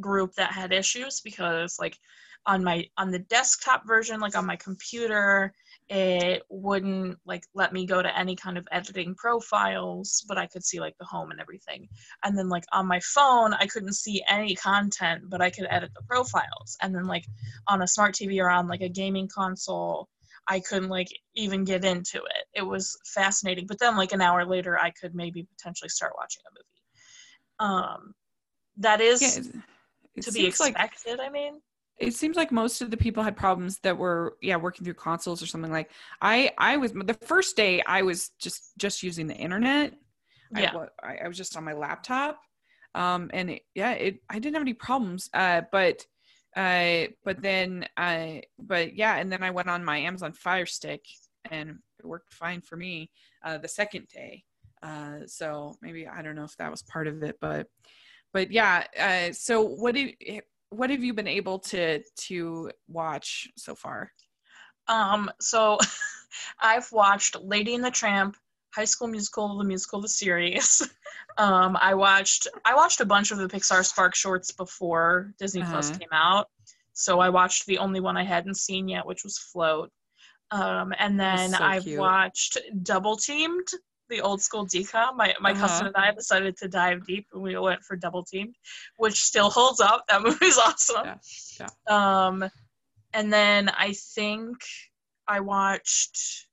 group 0.00 0.34
that 0.34 0.52
had 0.52 0.72
issues 0.72 1.20
because, 1.20 1.78
like, 1.78 1.98
on 2.46 2.64
my 2.64 2.86
on 2.96 3.10
the 3.10 3.18
desktop 3.18 3.86
version, 3.86 4.20
like 4.20 4.36
on 4.36 4.46
my 4.46 4.56
computer, 4.56 5.52
it 5.90 6.42
wouldn't 6.50 7.18
like 7.25 7.42
let 7.54 7.73
me 7.73 7.87
go 7.87 8.02
to 8.02 8.18
any 8.18 8.37
kind 8.37 8.59
of 8.59 8.68
editing 8.71 9.14
profiles 9.14 10.23
but 10.28 10.37
i 10.37 10.47
could 10.47 10.64
see 10.64 10.80
like 10.80 10.95
the 10.99 11.07
home 11.07 11.30
and 11.30 11.40
everything. 11.40 11.88
And 12.25 12.37
then 12.37 12.49
like 12.49 12.64
on 12.73 12.87
my 12.87 13.00
phone 13.00 13.54
i 13.54 13.66
couldn't 13.66 13.95
see 13.95 14.23
any 14.28 14.54
content 14.54 15.25
but 15.28 15.40
i 15.40 15.50
could 15.50 15.66
edit 15.71 15.90
the 15.95 16.02
profiles. 16.02 16.76
And 16.83 16.95
then 16.95 17.07
like 17.07 17.25
on 17.68 17.83
a 17.83 17.88
smart 17.88 18.14
tv 18.14 18.38
or 18.42 18.50
on 18.50 18.68
like 18.68 18.83
a 18.83 18.88
gaming 18.88 19.28
console 19.35 20.09
i 20.47 20.61
couldn't 20.61 20.90
like 20.90 21.09
even 21.35 21.64
get 21.64 21.85
into 21.85 22.18
it. 22.18 22.45
It 22.54 22.62
was 22.62 22.97
fascinating. 23.07 23.66
But 23.66 23.78
then 23.78 23.97
like 23.97 24.12
an 24.12 24.21
hour 24.21 24.45
later 24.45 24.78
i 24.78 24.90
could 24.90 25.14
maybe 25.14 25.47
potentially 25.57 25.88
start 25.88 26.12
watching 26.16 26.42
a 26.47 26.52
movie. 26.54 27.73
Um 27.73 28.14
that 28.76 29.00
is 29.00 29.23
Yeah, 29.23 29.61
to 30.23 30.33
be 30.33 30.40
seems 30.40 30.61
like 30.61 30.75
expected 30.75 31.21
i 31.21 31.30
mean 31.30 31.61
it 31.98 32.14
seems 32.14 32.36
like 32.36 32.52
most 32.52 32.80
of 32.80 32.90
the 32.90 32.96
people 32.96 33.22
had 33.22 33.36
problems 33.36 33.78
that 33.80 33.96
were 33.96 34.36
yeah 34.40 34.56
working 34.56 34.84
through 34.84 34.94
consoles 34.94 35.42
or 35.42 35.46
something 35.46 35.72
like 35.72 35.90
i 36.22 36.50
i 36.58 36.76
was 36.76 36.92
the 36.92 37.18
first 37.22 37.56
day 37.56 37.82
i 37.86 38.02
was 38.02 38.30
just 38.38 38.72
just 38.78 39.02
using 39.02 39.26
the 39.26 39.34
internet. 39.34 39.94
Yeah. 40.56 40.72
I, 41.02 41.06
I, 41.06 41.16
I 41.24 41.28
was 41.28 41.36
just 41.36 41.56
on 41.56 41.64
my 41.64 41.74
laptop. 41.74 42.40
Um 42.94 43.30
and 43.34 43.50
it, 43.50 43.62
yeah 43.74 43.92
it 43.92 44.20
i 44.30 44.38
didn't 44.38 44.54
have 44.54 44.62
any 44.62 44.74
problems 44.74 45.28
uh 45.34 45.62
but 45.70 46.06
uh 46.56 47.08
but 47.24 47.42
then 47.42 47.86
i 47.96 48.42
but 48.58 48.94
yeah 48.96 49.16
and 49.16 49.30
then 49.30 49.42
i 49.42 49.50
went 49.50 49.68
on 49.68 49.84
my 49.84 49.98
amazon 49.98 50.32
fire 50.32 50.66
stick 50.66 51.04
and 51.50 51.78
it 51.98 52.06
worked 52.06 52.32
fine 52.32 52.60
for 52.62 52.76
me 52.76 53.10
uh 53.44 53.58
the 53.58 53.68
second 53.68 54.06
day. 54.08 54.44
Uh 54.82 55.18
so 55.26 55.76
maybe 55.82 56.06
i 56.06 56.22
don't 56.22 56.36
know 56.36 56.44
if 56.44 56.56
that 56.56 56.70
was 56.70 56.82
part 56.82 57.06
of 57.06 57.22
it 57.22 57.36
but 57.40 57.66
but 58.32 58.50
yeah 58.50 58.84
uh 58.98 59.32
so 59.32 59.62
what 59.62 59.94
do 59.94 60.10
what 60.70 60.90
have 60.90 61.02
you 61.02 61.14
been 61.14 61.28
able 61.28 61.58
to 61.58 62.02
to 62.16 62.70
watch 62.88 63.48
so 63.56 63.75
far 63.75 64.12
Um, 64.87 65.30
so 65.40 65.78
I've 66.60 66.90
watched 66.92 67.37
Lady 67.42 67.75
and 67.75 67.84
the 67.84 67.90
Tramp, 67.90 68.37
High 68.75 68.84
School 68.84 69.08
Musical, 69.08 69.58
the 69.58 69.64
musical, 69.64 70.00
the 70.00 70.08
series. 70.08 70.82
um, 71.38 71.76
I 71.80 71.94
watched 71.94 72.48
I 72.64 72.75
watched 72.75 73.00
a 73.00 73.06
bunch 73.06 73.30
of 73.30 73.38
the 73.38 73.48
Pixar 73.48 73.84
Spark 73.84 74.14
shorts 74.14 74.50
before 74.52 75.32
Disney 75.38 75.62
Plus 75.62 75.90
Uh-huh. 75.90 75.98
came 75.98 76.08
out. 76.12 76.48
So 76.92 77.20
I 77.20 77.28
watched 77.28 77.66
the 77.66 77.78
only 77.78 78.00
one 78.00 78.16
I 78.16 78.25
hadn't 78.25 78.56
seen 78.56 78.88
yet, 78.88 79.06
which 79.06 79.25
was 79.25 79.38
Float. 79.38 79.90
Um, 80.50 80.94
and 80.98 81.18
then 81.20 81.50
so 81.50 81.64
I've 81.64 81.84
cute. 81.84 81.98
watched 81.98 82.58
Double 82.82 83.16
Teamed, 83.16 83.68
the 84.08 84.20
old 84.20 84.40
school 84.42 84.66
DCOM. 84.66 85.16
My 85.16 85.34
my 85.40 85.52
Uh-huh. 85.52 85.60
cousin 85.66 85.86
and 85.88 85.96
I 85.96 86.12
decided 86.12 86.56
to 86.58 86.68
dive 86.68 87.06
deep 87.06 87.26
and 87.32 87.42
we 87.42 87.58
went 87.58 87.82
for 87.82 87.96
Double 87.96 88.24
Teamed, 88.24 88.54
which 88.96 89.22
still 89.22 89.50
holds 89.50 89.80
up. 89.80 90.04
That 90.08 90.22
movie's 90.26 90.58
awesome. 90.58 91.18
Yeah, 91.60 91.68
Um, 91.86 92.48
and 93.12 93.32
then 93.32 93.68
I 93.70 93.92
think 93.92 94.56
I 95.26 95.40
watched. 95.40 96.46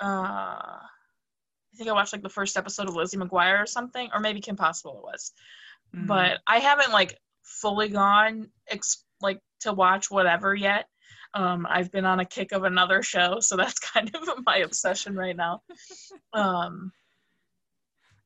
Uh, 0.00 0.04
I 0.06 1.76
think 1.76 1.88
I 1.88 1.92
watched 1.92 2.12
like 2.12 2.22
the 2.22 2.28
first 2.28 2.56
episode 2.56 2.88
of 2.88 2.94
Lizzie 2.96 3.16
McGuire 3.16 3.62
or 3.62 3.66
something, 3.66 4.08
or 4.12 4.20
maybe 4.20 4.40
Kim 4.40 4.56
Possible 4.56 4.98
it 4.98 5.02
was. 5.04 5.32
Mhm. 5.94 6.06
But 6.06 6.40
I 6.46 6.58
haven't 6.58 6.92
like 6.92 7.18
fully 7.42 7.88
gone 7.88 8.50
ex- 8.68 9.04
like 9.20 9.40
to 9.60 9.72
watch 9.72 10.10
whatever 10.10 10.54
yet. 10.54 10.88
Um, 11.34 11.66
I've 11.68 11.90
been 11.92 12.04
on 12.04 12.20
a 12.20 12.24
kick 12.24 12.52
of 12.52 12.64
another 12.64 13.02
show, 13.02 13.38
so 13.40 13.56
that's 13.56 13.78
kind 13.92 14.10
of 14.14 14.28
my 14.46 14.58
obsession 14.58 15.14
right 15.16 15.36
now. 15.36 15.62
Um, 16.32 16.92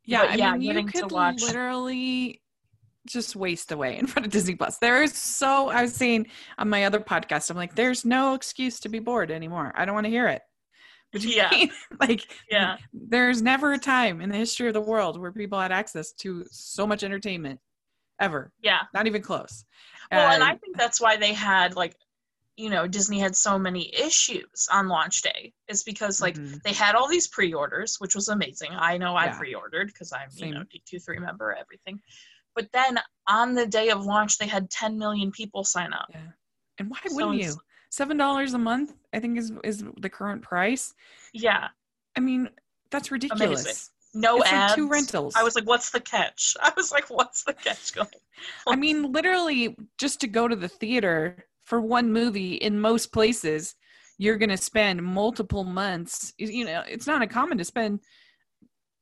yeah, 0.05 0.23
I 0.23 0.35
yeah, 0.35 0.53
mean, 0.57 0.63
you 0.79 0.85
could 0.87 1.11
watch- 1.13 1.43
literally 1.43 2.41
just 3.07 3.35
waste 3.35 3.73
away 3.73 3.99
in 3.99 4.07
front 4.07 4.27
of 4.27 4.33
Disney 4.33 4.55
Plus. 4.55 4.79
There 4.79 5.03
is 5.03 5.13
so 5.15 5.69
I 5.69 5.83
was 5.83 5.93
saying 5.95 6.29
on 6.59 6.69
my 6.69 6.85
other 6.85 7.01
podcast, 7.01 7.51
I'm 7.51 7.57
like, 7.57 7.75
there's 7.75 8.05
no 8.05 8.35
excuse 8.35 8.79
to 8.81 8.89
be 8.89 9.01
bored 9.01 9.31
anymore. 9.31 9.73
I 9.75 9.85
don't 9.85 9.95
want 9.95 10.05
to 10.07 10.11
hear 10.11 10.29
it. 10.29 10.43
You 11.13 11.29
Yeah. 11.37 11.51
mean? 11.51 11.71
like, 12.01 12.23
yeah, 12.51 12.77
there's 12.93 13.43
never 13.43 13.73
a 13.73 13.79
time 13.79 14.21
in 14.21 14.31
the 14.31 14.37
history 14.37 14.69
of 14.69 14.75
the 14.75 14.81
world 14.81 15.21
where 15.21 15.33
people 15.33 15.59
had 15.61 15.73
access 15.73 16.13
to 16.21 16.45
so 16.51 16.87
much 16.87 17.03
entertainment 17.03 17.59
ever. 18.21 18.53
yeah. 18.63 18.81
Not 18.95 19.07
even 19.09 19.21
close. 19.23 19.65
Well, 20.11 20.31
and 20.33 20.43
Uh, 20.43 20.47
I 20.47 20.57
think 20.57 20.77
that's 20.77 21.01
why 21.01 21.17
they 21.17 21.33
had 21.33 21.75
like, 21.75 21.97
you 22.57 22.69
know, 22.69 22.87
Disney 22.87 23.19
had 23.19 23.35
so 23.35 23.59
many 23.59 23.95
issues 23.95 24.69
on 24.71 24.89
launch 24.89 25.23
day. 25.23 25.53
Is 25.69 25.83
because 25.83 26.21
like 26.21 26.37
mhm. 26.37 26.63
they 26.63 26.73
had 26.73 26.95
all 26.95 27.09
these 27.09 27.29
pre-orders, 27.29 27.97
which 27.99 28.15
was 28.15 28.29
amazing. 28.29 28.71
I 28.73 28.99
know 28.99 29.17
I 29.17 29.29
pre-ordered 29.29 29.89
because 29.89 30.13
I'm 30.13 30.31
Same. 30.31 30.49
you 30.49 30.55
know 30.55 30.65
D 30.71 30.83
two 30.87 30.99
three 30.99 31.19
member 31.19 31.55
everything. 31.59 32.01
But 32.55 32.69
then 32.73 32.99
on 33.27 33.55
the 33.55 33.67
day 33.67 33.91
of 33.91 34.05
launch, 34.05 34.39
they 34.39 34.47
had 34.47 34.71
10 34.71 34.99
million 34.99 35.31
people 35.31 35.65
sign 35.65 35.93
up. 35.95 36.07
Yeah. 36.11 36.21
And 36.79 36.91
why 36.91 36.99
So 37.07 37.15
wouldn't 37.15 37.43
you? 37.43 37.55
Seven 37.91 38.17
dollars 38.17 38.55
a 38.55 38.59
month, 38.59 38.95
I 39.13 39.21
think 39.21 39.39
is 39.39 39.53
is 39.65 39.85
the 39.99 40.09
current 40.09 40.43
price. 40.43 40.95
Yeah, 41.35 41.69
I 42.17 42.21
mean, 42.21 42.49
that's 42.91 43.11
ridiculous. 43.11 43.91
no 44.15 44.39
it's 44.39 44.51
ads. 44.51 44.71
like 44.71 44.77
two 44.77 44.89
rentals. 44.89 45.35
I 45.37 45.43
was 45.43 45.55
like, 45.55 45.67
"What's 45.67 45.91
the 45.91 46.01
catch?" 46.01 46.57
I 46.63 46.73
was 46.75 46.91
like, 46.91 47.11
"What's 47.11 47.45
the 47.45 47.53
catch 47.53 47.95
going?" 47.95 48.09
I 48.67 48.77
mean, 48.77 49.13
literally, 49.13 49.77
just 49.99 50.21
to 50.23 50.27
go 50.27 50.49
to 50.49 50.57
the 50.57 50.69
theater 50.69 51.45
for 51.65 51.81
one 51.81 52.13
movie 52.13 52.55
in 52.55 52.81
most 52.81 53.13
places, 53.13 53.75
you're 54.19 54.37
going 54.37 54.51
to 54.51 54.57
spend 54.57 55.03
multiple 55.03 55.65
months. 55.65 56.33
You- 56.39 56.65
know, 56.65 56.83
it's 56.89 57.07
not 57.07 57.23
uncommon 57.23 57.59
to 57.59 57.65
spend 57.65 58.01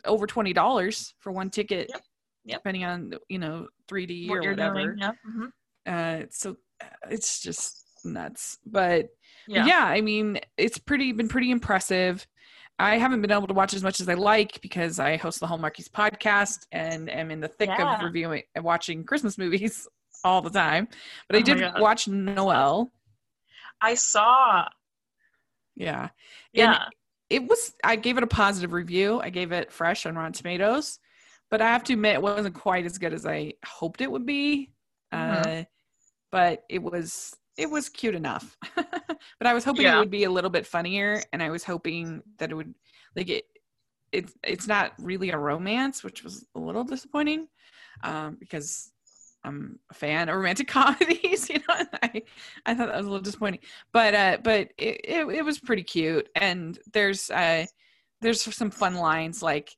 over 0.05 0.27
twenty 0.27 0.53
dollars 0.53 1.15
for 1.19 1.31
one 1.33 1.51
ticket, 1.51 1.89
Yep. 1.91 2.03
Yep. 2.47 2.59
depending 2.61 2.85
on 2.85 3.13
you 3.29 3.39
know 3.39 3.69
3D 3.89 4.29
What 4.29 4.39
or 4.47 4.51
whatever. 4.51 4.75
doing? 4.87 4.99
Yeah. 4.99 5.13
mhm. 5.29 5.51
Uh, 5.87 6.27
so 6.31 6.57
uh, 6.83 6.87
it's 7.11 7.41
just 7.43 7.85
nuts. 8.05 8.59
But 8.65 9.09
yeah, 9.47 9.67
yeah. 9.67 9.85
I 9.85 10.01
mean, 10.01 10.39
it's 10.57 10.79
pretty 10.79 11.13
been 11.13 11.29
pretty 11.29 11.51
impressive. 11.51 12.27
I 12.79 12.97
haven't 12.97 13.21
been 13.21 13.31
able 13.31 13.47
to 13.49 13.53
watch 13.53 13.75
as 13.75 13.83
much 13.83 14.01
as 14.01 14.09
I 14.09 14.15
like 14.15 14.59
because 14.63 14.99
I 14.99 15.19
host 15.19 15.39
the 15.41 15.47
Hallmarkies 15.47 15.91
podcast 15.91 16.61
and 16.73 17.11
am 17.11 17.31
in 17.31 17.41
the 17.41 17.49
thick 17.49 17.69
Yeah. 17.69 17.97
of 17.97 18.03
reviewing 18.03 18.43
and 18.55 18.65
watching 18.65 19.05
Christmas 19.05 19.37
movies 19.37 19.87
all 20.25 20.43
the 20.43 20.51
time. 20.51 20.89
But 21.29 21.37
I 21.37 21.39
Oh 21.39 21.55
my 21.55 21.55
did 21.55 21.81
watch 21.81 22.09
Noelle. 22.09 22.93
I 23.81 23.95
saw. 23.95 24.67
Yeah. 25.77 26.09
Yeah, 26.53 26.87
It 27.31 27.47
was 27.49 27.75
I 27.85 27.97
gave 27.97 28.19
it 28.19 28.25
a 28.25 28.27
positive 28.27 28.73
review. 28.73 29.21
I 29.21 29.31
gave 29.31 29.53
it 29.53 29.73
fresh 29.73 30.05
on 30.07 30.17
Rotten 30.17 30.33
Tomatoes. 30.33 30.99
But 31.51 31.63
I 31.63 31.67
have 31.69 31.85
to 31.85 31.95
admit 31.95 32.15
it 32.15 32.23
wasn't 32.23 32.55
quite 32.55 32.85
as 32.87 32.99
good 32.99 33.13
as 33.13 33.27
I 33.27 33.55
hoped 33.65 34.01
it 34.01 34.11
would 34.11 34.27
be. 34.27 34.73
Mhm. 35.13 35.47
Uh, 35.63 35.65
but 36.31 36.65
it 36.69 36.83
was 36.83 37.35
it 37.57 37.69
was 37.71 37.89
cute 37.89 38.15
enough. 38.15 38.57
but 38.77 39.47
I 39.47 39.55
was 39.55 39.65
hoping 39.65 39.83
Yeah. 39.85 39.97
it 39.97 40.01
would 40.01 40.11
be 40.11 40.25
a 40.25 40.31
little 40.31 40.51
bit 40.51 40.67
funnier 40.67 41.23
and 41.33 41.43
I 41.43 41.51
was 41.51 41.65
hoping 41.65 42.23
that 42.39 42.51
it 42.51 42.55
would 42.55 42.75
like 43.17 43.29
it 43.29 43.45
it's 44.13 44.35
it's 44.45 44.67
not 44.67 44.93
really 44.99 45.31
a 45.31 45.39
romance, 45.39 46.03
which 46.05 46.23
was 46.25 46.47
a 46.55 46.59
little 46.59 46.85
disappointing. 46.85 47.49
Um, 48.03 48.37
because 48.41 48.90
I'm 49.45 49.79
a 49.91 49.95
fan 49.95 50.29
of 50.29 50.37
romantic 50.37 50.69
comedies, 50.69 51.49
you 51.49 51.59
know. 51.69 51.85
I 52.03 52.23
I 52.67 52.75
thought 52.75 52.89
that 52.89 52.97
was 52.97 53.07
a 53.07 53.11
little 53.11 53.23
disappointing, 53.23 53.61
but 53.93 54.15
uh, 54.15 54.39
but 54.43 54.69
it, 54.79 55.01
it 55.05 55.29
it 55.29 55.45
was 55.45 55.59
pretty 55.59 55.83
cute, 55.83 56.29
and 56.35 56.79
there's 56.93 57.31
uh 57.31 57.67
there's 58.21 58.43
some 58.43 58.71
fun 58.71 58.95
lines 58.97 59.43
like 59.43 59.75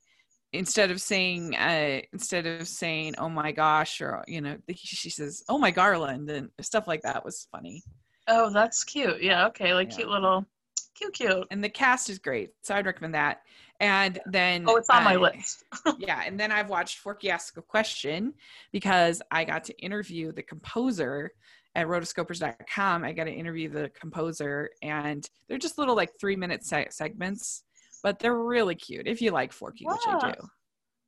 instead 0.53 0.91
of 0.91 1.01
saying 1.01 1.57
uh 1.57 2.01
instead 2.13 2.47
of 2.47 2.69
saying 2.69 3.15
oh 3.19 3.29
my 3.29 3.53
gosh 3.53 4.01
or 4.03 4.23
you 4.29 4.41
know 4.41 4.57
she 4.75 5.09
says 5.09 5.43
oh 5.49 5.59
my 5.59 5.71
garland 5.71 6.29
and 6.31 6.51
stuff 6.61 6.87
like 6.87 7.01
that 7.03 7.25
was 7.25 7.49
funny 7.51 7.83
Oh, 8.29 8.51
that's 8.53 8.85
cute. 8.85 9.23
Yeah, 9.23 9.47
okay, 9.49 9.75
like 9.75 9.91
Yeah. 9.91 9.97
cute 9.97 10.09
little, 10.09 10.47
cute, 10.95 11.13
cute. 11.15 11.47
and 11.51 11.63
the 11.63 11.69
cast 11.69 12.09
is 12.11 12.19
great 12.19 12.51
so 12.63 12.75
i'd 12.75 12.87
recommend 12.87 13.15
that 13.15 13.43
and 13.81 14.21
then 14.27 14.65
Oh, 14.69 14.77
it's 14.77 14.91
on 14.91 15.03
my 15.03 15.17
uh, 15.17 15.21
list. 15.21 15.65
yeah 15.99 16.23
and 16.27 16.39
then 16.39 16.53
i've 16.53 16.69
watched 16.69 16.99
forky 16.99 17.31
ask 17.31 17.57
a 17.57 17.63
question 17.63 18.35
because 18.73 19.21
i 19.31 19.45
got 19.45 19.65
to 19.65 19.79
interview 19.81 20.33
the 20.33 20.43
composer 20.43 21.31
at 21.75 21.87
rotoscopers.com 21.87 23.05
i 23.05 23.13
got 23.13 23.25
to 23.25 23.33
interview 23.33 23.69
the 23.69 23.91
composer 23.99 24.71
and 24.83 25.29
they're 25.49 25.59
just 25.59 25.79
little 25.79 25.97
like 25.97 26.11
three 26.21 26.37
minute 26.37 26.65
se- 26.65 26.89
segments 26.91 27.65
but 28.03 28.19
they're 28.19 28.39
really 28.39 28.75
cute 28.75 29.07
if 29.07 29.21
you 29.23 29.31
like 29.31 29.53
forky 29.53 29.85
which 29.87 30.01
i 30.07 30.33
do 30.33 30.49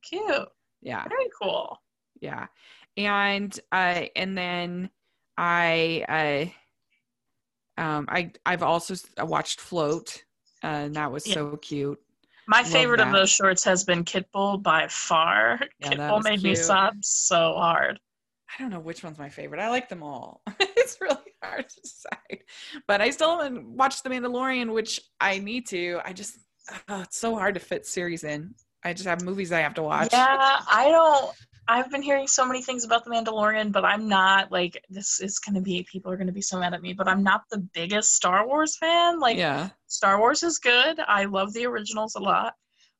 Cute. 0.03 0.47
yeah 0.81 1.03
Very 1.07 1.29
cool. 1.41 1.77
yeah 2.21 2.47
and 2.97 3.59
uh 3.71 4.03
and 4.15 4.37
then 4.37 4.89
i 5.37 6.03
uh 6.09 6.49
um 7.77 8.05
i 8.09 8.31
i've 8.45 8.63
also 8.63 8.95
watched 9.19 9.59
float 9.59 10.23
uh, 10.63 10.67
and 10.67 10.95
that 10.95 11.11
was 11.11 11.25
Yeah. 11.27 11.33
so 11.35 11.57
cute 11.57 11.99
My 12.47 12.61
Love 12.61 12.71
favorite 12.71 12.99
of 12.99 13.11
those 13.11 13.29
shorts 13.31 13.63
has 13.63 13.83
been 13.83 14.03
Kitbull 14.03 14.61
by 14.61 14.87
far. 14.87 15.59
Yeah, 15.79 15.89
Kitbull 15.89 16.23
made 16.23 16.43
me 16.43 16.53
sob 16.55 17.03
so 17.03 17.53
hard. 17.55 17.99
I 18.47 18.61
don't 18.61 18.69
know 18.71 18.79
which 18.79 19.03
one's 19.03 19.17
my 19.17 19.29
favorite. 19.29 19.59
I 19.59 19.69
like 19.69 19.89
them 19.89 20.03
all. 20.03 20.41
it's 20.59 20.97
really 21.01 21.17
hard 21.43 21.67
to 21.67 21.81
decide. 21.81 22.43
But 22.87 23.01
I 23.01 23.09
still 23.09 23.39
haven't 23.39 23.67
watched 23.67 24.03
The 24.03 24.09
Mandalorian, 24.11 24.71
which 24.73 25.01
I 25.19 25.39
need 25.39 25.65
to. 25.69 25.99
I 26.05 26.13
just, 26.13 26.37
oh, 26.87 27.01
it's 27.01 27.17
so 27.17 27.35
hard 27.35 27.55
to 27.55 27.59
fit 27.59 27.85
series 27.87 28.23
in. 28.23 28.53
I 28.83 28.93
just 28.93 29.07
have 29.07 29.23
movies 29.23 29.51
I 29.51 29.61
have 29.61 29.73
to 29.75 29.83
watch. 29.83 30.13
Yeah, 30.13 30.59
I 30.71 30.89
don't. 30.89 31.31
I've 31.67 31.89
been 31.89 32.01
hearing 32.01 32.27
so 32.27 32.45
many 32.45 32.61
things 32.61 32.83
about 32.85 33.05
The 33.05 33.11
Mandalorian, 33.11 33.71
but 33.71 33.83
I'm 33.83 34.07
not 34.07 34.51
like 34.51 34.83
this 34.89 35.19
is 35.19 35.39
gonna 35.39 35.61
be 35.61 35.83
people 35.91 36.11
are 36.11 36.17
gonna 36.17 36.31
be 36.31 36.41
so 36.41 36.59
mad 36.59 36.73
at 36.73 36.81
me, 36.81 36.93
but 36.93 37.07
I'm 37.07 37.23
not 37.23 37.43
the 37.49 37.57
biggest 37.73 38.13
Star 38.15 38.45
Wars 38.47 38.77
fan. 38.77 39.19
Like 39.19 39.37
yeah. 39.37 39.69
Star 39.87 40.19
Wars 40.19 40.43
is 40.43 40.59
good. 40.59 40.99
I 40.99 41.25
love 41.25 41.53
the 41.53 41.65
originals 41.65 42.15
a 42.15 42.19
lot. 42.19 42.53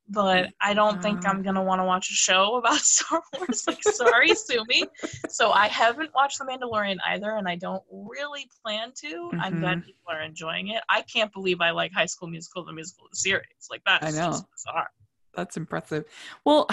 But 0.08 0.54
I 0.62 0.76
don't 0.76 1.02
think 1.02 1.26
Uh. 1.26 1.30
I'm 1.30 1.42
gonna 1.42 1.64
want 1.64 1.80
to 1.80 1.84
watch 1.86 2.10
a 2.12 2.14
show 2.14 2.56
about 2.62 2.78
Star 2.80 3.24
Wars. 3.38 3.66
Like, 3.68 3.82
sorry, 3.84 4.36
sue 4.36 4.64
me. 4.68 4.84
So 5.30 5.52
I 5.52 5.68
haven't 5.68 6.14
watched 6.14 6.38
The 6.38 6.46
Mandalorian 6.46 6.98
either, 7.08 7.38
and 7.38 7.48
I 7.48 7.56
don't 7.56 7.82
really 7.92 8.48
plan 8.64 8.92
to. 9.02 9.32
I'm 9.40 9.60
glad 9.60 9.80
Mhm. 9.80 9.86
people 9.86 10.04
are 10.12 10.22
enjoying 10.22 10.68
it. 10.70 10.84
I 10.90 11.02
can't 11.02 11.34
believe 11.34 11.60
I 11.60 11.72
like 11.72 11.92
High 11.92 12.06
School 12.06 12.28
Musical, 12.30 12.64
the 12.66 12.74
musical, 12.74 13.08
the 13.12 13.16
series. 13.18 13.68
Like 13.72 13.82
that's 13.86 14.06
I 14.06 14.12
know. 14.12 14.28
just 14.32 14.46
bizarre. 14.52 14.90
That's 15.36 15.58
impressive. 15.58 16.06
Well, 16.46 16.68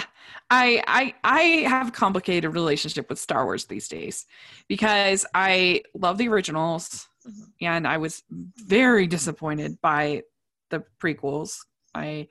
I 0.49 0.83
I 0.87 1.13
I 1.23 1.41
have 1.69 1.89
a 1.89 1.91
complicated 1.91 2.53
relationship 2.53 3.09
with 3.09 3.19
Star 3.19 3.45
Wars 3.45 3.65
these 3.65 3.87
days 3.87 4.25
because 4.67 5.25
I 5.33 5.83
love 5.93 6.17
the 6.17 6.27
originals 6.29 7.07
Mhm. 7.27 7.51
and 7.61 7.87
I 7.87 7.97
was 7.97 8.23
very 8.29 9.07
disappointed 9.07 9.79
by 9.81 10.23
the 10.69 10.83
prequels. 11.01 11.59
I 11.95 12.27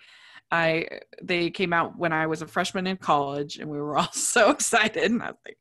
I 0.50 0.86
they 1.22 1.50
came 1.50 1.72
out 1.72 1.96
when 1.96 2.12
I 2.12 2.26
was 2.26 2.42
a 2.42 2.46
freshman 2.46 2.86
in 2.86 2.96
college 2.98 3.58
and 3.58 3.70
we 3.70 3.78
were 3.78 3.96
all 3.96 4.12
so 4.12 4.50
excited 4.50 5.04
and 5.10 5.22
I 5.22 5.28
was 5.28 5.36
like 5.46 5.58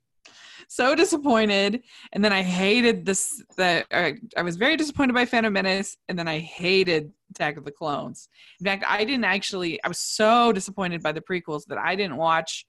so 0.72 0.96
disappointed 0.96 1.84
and 2.14 2.24
then 2.24 2.32
I 2.32 2.42
hated 2.42 3.06
this 3.06 3.44
That 3.58 3.88
uh, 3.92 4.12
I 4.38 4.42
was 4.42 4.56
very 4.56 4.78
disappointed 4.78 5.14
by 5.14 5.26
Phantom 5.26 5.52
Menace 5.52 5.98
and 6.08 6.18
then 6.18 6.30
I 6.30 6.40
hated 6.40 7.12
Attack 7.32 7.58
of 7.58 7.66
the 7.66 7.72
Clones. 7.72 8.30
In 8.62 8.66
fact, 8.66 8.86
I 8.88 9.04
didn't 9.04 9.26
actually 9.26 9.84
I 9.84 9.90
was 9.90 10.00
so 10.00 10.54
disappointed 10.54 11.04
by 11.04 11.12
the 11.12 11.20
prequels 11.20 11.66
that 11.68 11.78
I 11.78 11.96
didn't 11.98 12.16
watch 12.16 12.66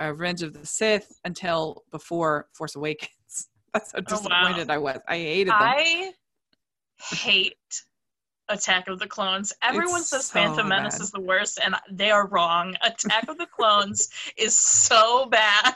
uh, 0.00 0.10
Revenge 0.12 0.42
of 0.42 0.54
the 0.54 0.64
Sith 0.64 1.08
until 1.26 1.84
before 1.92 2.48
Force 2.54 2.76
Awakens. 2.76 3.10
That's 3.74 3.92
how 3.92 3.98
Oh, 3.98 4.02
wow. 4.02 4.16
disappointed 4.16 4.70
I 4.70 4.78
was. 4.78 5.00
I 5.06 5.18
hated 5.18 5.48
them. 5.48 5.56
I 5.60 6.12
hate 7.12 7.56
Attack 8.48 8.88
of 8.88 8.98
the 8.98 9.06
Clones. 9.06 9.52
Everyone 9.62 10.00
It's 10.00 10.08
says 10.08 10.26
so 10.26 10.32
Phantom 10.34 10.66
Menace 10.68 10.94
bad. 10.94 11.02
is 11.02 11.10
the 11.10 11.20
worst, 11.20 11.60
and 11.62 11.74
they 11.92 12.10
are 12.10 12.26
wrong. 12.28 12.74
Attack 12.82 13.28
of 13.28 13.36
the 13.36 13.46
Clones 13.46 14.08
is 14.38 14.56
so 14.56 15.26
bad. 15.26 15.74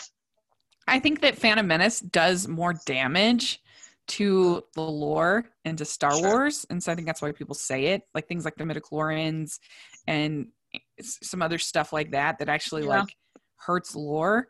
I 0.88 0.99
think 0.99 1.21
that 1.21 1.37
Phantom 1.38 1.66
Menace 1.66 2.00
does 2.00 2.49
more 2.49 2.75
damage 2.87 3.61
to 4.09 4.64
the 4.75 4.80
lore 4.83 5.45
and 5.64 5.76
to 5.78 5.85
Star 5.85 6.12
Sure. 6.12 6.23
Wars, 6.23 6.66
and 6.71 6.83
so 6.83 6.90
I 6.90 6.95
think 6.95 7.07
that's 7.07 7.21
why 7.21 7.33
people 7.33 7.54
say 7.54 7.87
it. 7.87 8.02
Like 8.14 8.26
things 8.26 8.45
like 8.45 8.57
the 8.57 8.64
midichlorians 8.64 9.59
and 10.07 10.49
some 11.00 11.42
other 11.42 11.59
stuff 11.59 11.92
like 11.92 12.12
that 12.12 12.38
that 12.38 12.49
actually 12.49 12.83
Yeah. 12.83 13.00
like 13.00 13.16
hurts 13.57 13.95
lore. 13.95 14.49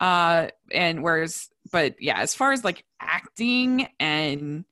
Uh, 0.00 0.48
and 0.72 1.02
whereas, 1.02 1.48
but 1.70 1.94
yeah, 2.00 2.18
as 2.18 2.34
far 2.34 2.52
as 2.52 2.64
like 2.64 2.84
acting 3.00 3.88
and 4.00 4.64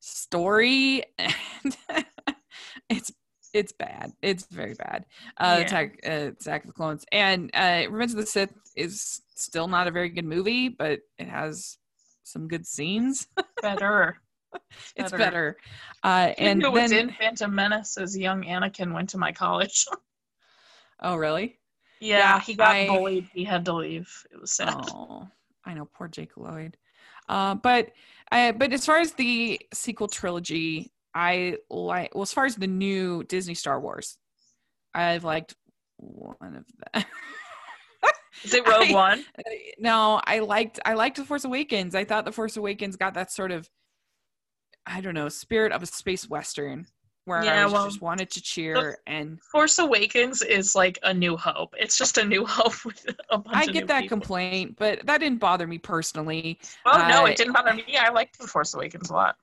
story, 0.00 1.04
and 1.18 1.76
it's 2.88 3.10
it's 3.52 3.72
bad. 3.72 4.12
It's 4.22 4.46
very 4.46 4.74
bad. 4.74 5.06
Uh, 5.36 5.56
Yeah. 5.58 5.64
Attack, 5.66 6.00
uh, 6.06 6.10
Attack 6.38 6.62
of 6.64 6.68
the 6.68 6.72
Clones, 6.74 7.04
and 7.12 7.50
uh, 7.54 7.84
Revenge 7.90 8.12
of 8.12 8.16
the 8.18 8.26
Sith 8.26 8.52
is 8.76 9.22
still 9.34 9.68
not 9.68 9.86
a 9.88 9.90
very 9.90 10.08
good 10.08 10.24
movie, 10.24 10.68
but 10.68 11.00
it 11.18 11.28
has 11.28 11.78
some 12.24 12.46
good 12.48 12.66
scenes. 12.66 13.26
Better. 13.62 14.18
it's 14.96 15.10
better. 15.12 15.16
better. 15.18 15.56
Uh, 16.02 16.32
and 16.38 16.62
who 16.62 16.70
was 16.72 16.90
then, 16.90 17.08
in 17.08 17.14
Phantom 17.14 17.54
Menace 17.54 17.96
as 17.98 18.16
young 18.18 18.42
Anakin 18.44 18.92
went 18.92 19.10
to 19.10 19.18
my 19.18 19.30
college. 19.32 19.86
oh 21.00 21.16
really? 21.16 21.58
yeah, 22.00 22.18
Yeah, 22.18 22.40
he 22.40 22.54
got 22.54 22.74
I- 22.74 22.86
bullied. 22.88 23.28
He 23.32 23.44
had 23.44 23.64
to 23.66 23.72
leave. 23.74 24.10
It 24.32 24.40
was 24.40 24.50
sad. 24.52 24.74
Oh, 24.92 25.28
I 25.64 25.74
know, 25.74 25.88
poor 25.94 26.08
Jake 26.08 26.36
Lloyd. 26.36 26.76
Uh, 27.28 27.54
but 27.54 27.90
I, 28.32 28.50
but 28.52 28.72
as 28.72 28.84
far 28.86 28.98
as 28.98 29.12
the 29.12 29.60
sequel 29.72 30.08
trilogy, 30.08 30.90
I 31.14 31.56
like. 31.70 32.14
Well, 32.14 32.22
as 32.22 32.32
far 32.32 32.44
as 32.46 32.56
the 32.56 32.66
new 32.66 33.24
Disney 33.24 33.54
Star 33.54 33.80
Wars, 33.80 34.16
I've 34.94 35.24
liked 35.24 35.54
one 35.96 36.36
of 36.56 36.64
them. 36.92 37.04
Is 38.44 38.54
it 38.54 38.66
Rogue 38.66 38.90
I- 38.90 38.92
One? 38.92 39.24
no, 39.78 40.20
I 40.24 40.38
liked 40.38 40.78
I 40.84 40.94
liked 40.94 41.16
The 41.16 41.24
Force 41.24 41.44
Awakens. 41.44 41.94
I 41.94 42.04
thought 42.04 42.24
The 42.24 42.32
Force 42.32 42.56
Awakens 42.56 42.96
got 42.96 43.14
that 43.14 43.30
sort 43.32 43.50
of 43.50 43.68
I 44.86 45.00
don't 45.00 45.14
know, 45.14 45.28
spirit 45.28 45.72
of 45.72 45.82
a 45.82 45.86
space 45.86 46.28
western 46.28 46.86
where 47.26 47.44
Yeah, 47.44 47.64
I 47.64 47.66
well, 47.70 47.84
just 47.84 48.00
wanted 48.00 48.30
to 48.30 48.40
cheer 48.40 48.96
and 49.06 49.38
Force 49.52 49.78
Awakens 49.78 50.40
is 50.42 50.74
like 50.74 50.98
a 51.02 51.12
new 51.12 51.36
hope. 51.36 51.74
It's 51.78 51.98
just 51.98 52.16
a 52.18 52.24
new 52.24 52.46
hope 52.48 52.82
with 52.84 53.04
a 53.30 53.38
bunch 53.38 53.56
I 53.56 53.66
get 53.66 53.86
that 53.88 54.02
people. 54.02 54.16
complaint, 54.18 54.76
but 54.78 55.04
that 55.06 55.18
didn't 55.18 55.38
bother 55.38 55.66
me 55.66 55.76
personally. 55.78 56.58
Oh 56.86 57.06
no, 57.10 57.24
Uh, 57.24 57.26
it 57.26 57.36
didn't 57.36 57.52
bother 57.52 57.74
me. 57.74 57.84
I 57.98 58.08
liked 58.10 58.38
The 58.38 58.46
Force 58.46 58.72
Awakens 58.74 59.10
a 59.10 59.12
lot. 59.12 59.36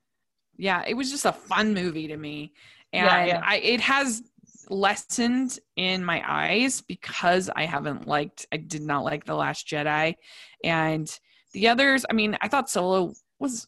Yeah, 0.58 0.84
it 0.86 0.94
was 0.94 1.10
just 1.10 1.24
a 1.24 1.32
fun 1.32 1.72
movie 1.72 2.08
to 2.08 2.16
me. 2.16 2.52
And 2.92 3.06
Yeah, 3.06 3.24
yeah. 3.24 3.42
I 3.44 3.56
it 3.58 3.80
has 3.80 4.22
lessened 4.68 5.58
in 5.76 6.04
my 6.04 6.22
eyes 6.26 6.82
because 6.82 7.48
I 7.54 7.64
haven't 7.64 8.06
liked 8.06 8.46
I 8.52 8.58
did 8.58 8.82
not 8.82 9.04
like 9.04 9.24
The 9.24 9.34
Last 9.34 9.66
Jedi 9.66 10.14
and 10.62 11.08
the 11.52 11.68
others, 11.68 12.04
I 12.08 12.12
mean, 12.12 12.36
I 12.42 12.48
thought 12.48 12.68
Solo 12.68 13.14
was 13.38 13.66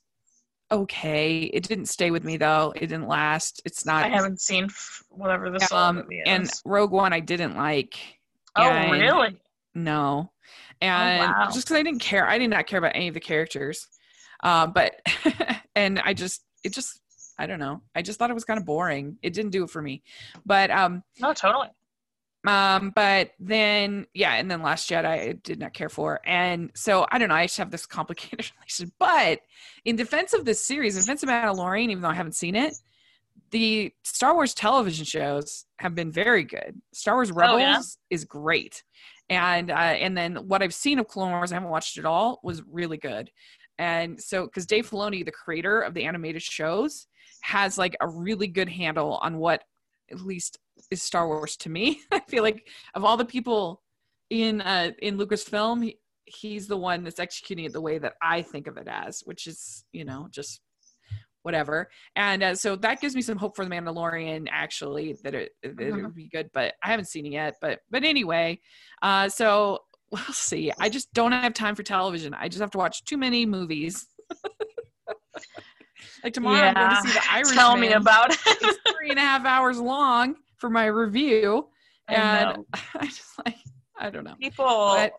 okay. 0.70 1.42
It 1.44 1.66
didn't 1.66 1.86
stay 1.86 2.10
with 2.10 2.24
me 2.24 2.36
though. 2.36 2.72
It 2.76 2.80
didn't 2.88 3.08
last. 3.08 3.62
It's 3.64 3.86
not 3.86 4.04
I 4.04 4.08
haven't 4.08 4.40
seen 4.40 4.68
whatever 5.08 5.50
the 5.50 5.66
um 5.74 5.96
movie 5.96 6.18
is. 6.18 6.24
and 6.26 6.50
Rogue 6.64 6.92
One 6.92 7.12
I 7.12 7.20
didn't 7.20 7.56
like. 7.56 7.98
oh 8.56 8.62
and- 8.62 8.92
really? 8.92 9.36
No. 9.74 10.32
And 10.82 11.20
wow. 11.30 11.48
just 11.52 11.66
because 11.66 11.76
I 11.76 11.82
didn't 11.82 12.00
care, 12.00 12.26
I 12.26 12.38
did 12.38 12.48
not 12.50 12.66
care 12.66 12.78
about 12.78 12.96
any 12.96 13.08
of 13.08 13.14
the 13.14 13.20
characters. 13.20 13.86
Uh, 14.42 14.66
but 14.66 14.94
and 15.76 16.00
I 16.00 16.14
just 16.14 16.42
it 16.64 16.72
just 16.72 17.00
I 17.38 17.46
don't 17.46 17.58
know. 17.58 17.80
I 17.94 18.02
just 18.02 18.18
thought 18.18 18.30
it 18.30 18.34
was 18.34 18.44
kind 18.44 18.58
of 18.60 18.66
boring. 18.66 19.16
It 19.22 19.32
didn't 19.32 19.52
do 19.52 19.64
it 19.64 19.70
for 19.70 19.80
me. 19.80 20.02
But 20.44 20.70
um 20.70 21.02
No, 21.20 21.32
totally. 21.32 21.68
um 22.46 22.92
but 22.94 23.30
then 23.38 24.06
yeah, 24.14 24.34
and 24.34 24.50
then 24.50 24.62
Last 24.62 24.88
Jedi 24.90 25.04
I 25.06 25.32
did 25.32 25.58
not 25.58 25.72
care 25.74 25.88
for. 25.88 26.20
And 26.24 26.70
so 26.74 27.06
I 27.10 27.18
don't 27.18 27.28
know, 27.28 27.34
I 27.34 27.44
just 27.46 27.58
have 27.58 27.70
this 27.70 27.86
complicated 27.98 28.50
relationship. 28.56 28.94
But 28.98 29.40
in 29.84 29.96
defense 29.96 30.32
of 30.32 30.44
this 30.44 30.64
series, 30.64 30.96
in 30.96 31.02
defense 31.02 31.22
of 31.22 31.28
Mandalorian, 31.28 31.90
even 31.90 32.02
though 32.02 32.08
I 32.08 32.14
haven't 32.14 32.36
seen 32.36 32.56
it, 32.56 32.74
the 33.50 33.92
Star 34.04 34.34
Wars 34.34 34.54
television 34.54 35.04
shows 35.04 35.64
have 35.78 35.94
been 35.94 36.12
very 36.12 36.44
good. 36.44 36.80
Star 36.92 37.14
Wars 37.16 37.32
Rebels 37.32 37.56
Oh, 37.56 37.58
yeah? 37.58 37.80
is 38.10 38.24
great, 38.24 38.84
and 39.28 39.70
uh, 39.70 39.74
and 39.74 40.16
then 40.16 40.36
what 40.48 40.62
I've 40.62 40.74
seen 40.74 40.98
of 41.00 41.08
Clone 41.08 41.32
Wars, 41.32 41.50
I 41.50 41.56
haven't 41.56 41.70
watched 41.70 41.98
it 41.98 42.04
all, 42.04 42.38
was 42.44 42.62
really 42.70 42.96
good. 42.98 43.30
And 43.80 44.20
so, 44.22 44.44
because 44.44 44.66
Dave 44.66 44.90
Filoni, 44.90 45.24
the 45.24 45.32
creator 45.32 45.80
of 45.80 45.94
the 45.94 46.04
animated 46.04 46.42
shows, 46.42 47.06
has 47.40 47.78
like 47.78 47.96
a 48.02 48.06
really 48.08 48.46
good 48.46 48.68
handle 48.68 49.18
on 49.22 49.38
what 49.38 49.62
at 50.10 50.20
least 50.20 50.58
is 50.90 51.02
Star 51.02 51.26
Wars 51.26 51.56
to 51.56 51.70
me. 51.70 52.02
I 52.12 52.20
feel 52.20 52.42
like 52.42 52.68
of 52.94 53.04
all 53.06 53.16
the 53.16 53.24
people 53.24 53.80
in 54.28 54.60
uh, 54.60 54.90
in 55.00 55.16
Lucasfilm, 55.16 55.82
he, 55.82 55.98
he's 56.26 56.68
the 56.68 56.76
one 56.76 57.02
that's 57.04 57.18
executing 57.18 57.64
it 57.64 57.72
the 57.72 57.80
way 57.80 57.96
that 57.98 58.14
I 58.20 58.42
think 58.42 58.66
of 58.66 58.76
it 58.76 58.86
as, 58.86 59.22
which 59.24 59.46
is 59.46 59.86
you 59.92 60.04
know 60.04 60.28
just 60.30 60.60
whatever. 61.42 61.88
And 62.16 62.42
uh, 62.42 62.54
so 62.54 62.76
that 62.76 63.00
gives 63.00 63.14
me 63.16 63.22
some 63.22 63.38
hope 63.38 63.56
for 63.56 63.64
the 63.64 63.70
Mandalorian 63.70 64.46
actually 64.50 65.16
that 65.24 65.34
it 65.34 65.52
that 65.62 65.80
it 65.80 65.94
Mhm. 65.94 66.02
would 66.04 66.14
be 66.14 66.28
good, 66.28 66.50
but 66.52 66.74
I 66.84 66.88
haven't 66.88 67.06
seen 67.06 67.24
it 67.24 67.32
yet. 67.32 67.54
But 67.62 67.80
but 67.90 68.04
anyway, 68.04 68.60
uh, 69.00 69.30
so 69.30 69.78
we'll 70.10 70.22
see. 70.32 70.72
I 70.78 70.88
just 70.88 71.12
don't 71.12 71.32
have 71.32 71.54
time 71.54 71.74
for 71.74 71.82
television. 71.82 72.34
I 72.34 72.48
just 72.48 72.60
have 72.60 72.70
to 72.72 72.78
watch 72.78 73.04
too 73.04 73.16
many 73.16 73.46
movies. 73.46 74.06
like 76.24 76.32
tomorrow, 76.32 76.68
I'm 76.68 76.74
going 76.74 76.90
to 76.90 76.96
see 76.96 77.12
the 77.12 77.22
Irishman. 77.30 77.56
Tell 77.58 77.76
me 77.76 77.92
about 77.92 78.30
it. 78.32 78.38
It's 78.46 78.78
three 78.96 79.10
and 79.10 79.18
a 79.18 79.22
half 79.22 79.44
hours 79.44 79.78
long 79.78 80.36
for 80.56 80.70
my 80.70 80.86
review, 80.86 81.68
I 82.08 82.14
and. 82.14 82.64
I 82.94 83.06
just 83.06 83.38
like 83.44 83.56
I 83.98 84.10
don't 84.10 84.24
know. 84.24 84.34
people 84.40 84.66
But 84.66 85.12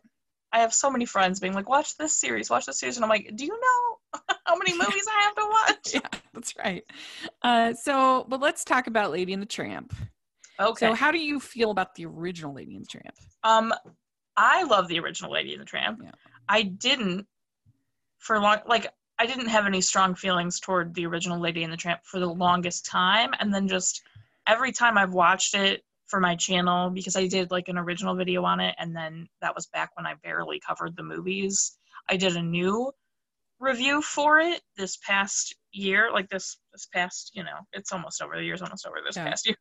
I 0.54 0.60
have 0.60 0.73
so 0.73 0.89
many 0.89 1.06
friends 1.06 1.39
being 1.39 1.54
like, 1.54 1.69
watch 1.69 1.97
this 1.97 2.19
series, 2.19 2.49
watch 2.49 2.65
this 2.65 2.80
series. 2.80 2.97
And 2.97 3.06
I'm 3.06 3.10
like, 3.10 3.32
do 3.36 3.45
you 3.45 3.51
know 3.51 4.19
how 4.45 4.58
many 4.58 4.73
movies 4.73 5.06
I 5.08 5.21
have 5.21 5.36
to 5.36 5.49
watch? 5.49 5.93
yeah, 5.93 6.19
that's 6.34 6.58
right. 6.58 6.84
Uh, 7.41 7.73
so, 7.73 8.25
but 8.27 8.41
let's 8.41 8.65
talk 8.65 8.88
about 8.88 9.12
Lady 9.12 9.32
and 9.32 9.41
the 9.41 9.47
Tramp. 9.47 9.93
Okay. 10.60 10.88
So, 10.88 10.93
how 10.93 11.12
do 11.12 11.19
you 11.19 11.39
feel 11.39 11.71
about 11.71 11.95
the 11.95 12.06
original 12.06 12.54
Lady 12.54 12.75
and 12.75 12.84
the 12.84 12.88
Tramp? 12.88 13.15
um, 13.43 13.73
I 14.43 14.63
love 14.63 14.88
the 14.88 14.99
original 14.99 15.32
Lady 15.32 15.54
and 15.54 15.62
the 15.62 15.65
Tramp. 15.65 15.99
Yeah. 16.04 16.12
I 16.49 16.63
didn't 16.63 17.27
for 18.17 18.39
long, 18.39 18.58
like, 18.65 18.88
I 19.19 19.27
didn't 19.27 19.49
have 19.49 19.67
any 19.67 19.82
strong 19.82 20.15
feelings 20.15 20.60
toward 20.60 20.95
the 20.95 21.06
original 21.06 21.39
Lady 21.39 21.63
and 21.63 21.71
the 21.71 21.77
Tramp 21.77 22.01
for 22.04 22.19
the 22.19 22.25
longest 22.25 22.88
time. 22.88 23.32
And 23.39 23.54
then 23.54 23.67
just 23.67 24.01
every 24.47 24.71
time 24.71 24.97
I've 24.97 25.13
watched 25.13 25.54
it 25.54 25.84
for 26.08 26.19
my 26.19 26.36
channel, 26.36 26.89
because 26.89 27.15
I 27.15 27.27
did 27.27 27.51
like 27.51 27.67
an 27.67 27.77
original 27.77 28.15
video 28.15 28.43
on 28.43 28.60
it, 28.60 28.73
and 28.80 28.95
then 28.95 29.27
that 29.41 29.54
was 29.54 29.67
back 29.67 29.91
when 29.95 30.08
I 30.08 30.15
barely 30.23 30.60
covered 30.60 30.95
the 30.95 31.04
movies, 31.04 31.77
I 32.10 32.17
did 32.17 32.36
a 32.36 32.41
new 32.41 32.91
review 33.60 34.01
for 34.01 34.39
it 34.39 34.60
this 34.75 34.97
past 34.97 35.56
year 35.71 36.10
like 36.12 36.27
this 36.30 36.58
this 36.73 36.88
past 36.91 37.32
you 37.36 37.43
know 37.43 37.60
it's 37.73 37.91
almost 37.93 38.19
over 38.19 38.36
the 38.36 38.43
year's 38.43 38.63
almost 38.63 38.88
over 38.88 38.97
this 39.06 39.15
Yeah. 39.15 39.25
past 39.30 39.45
year 39.45 39.56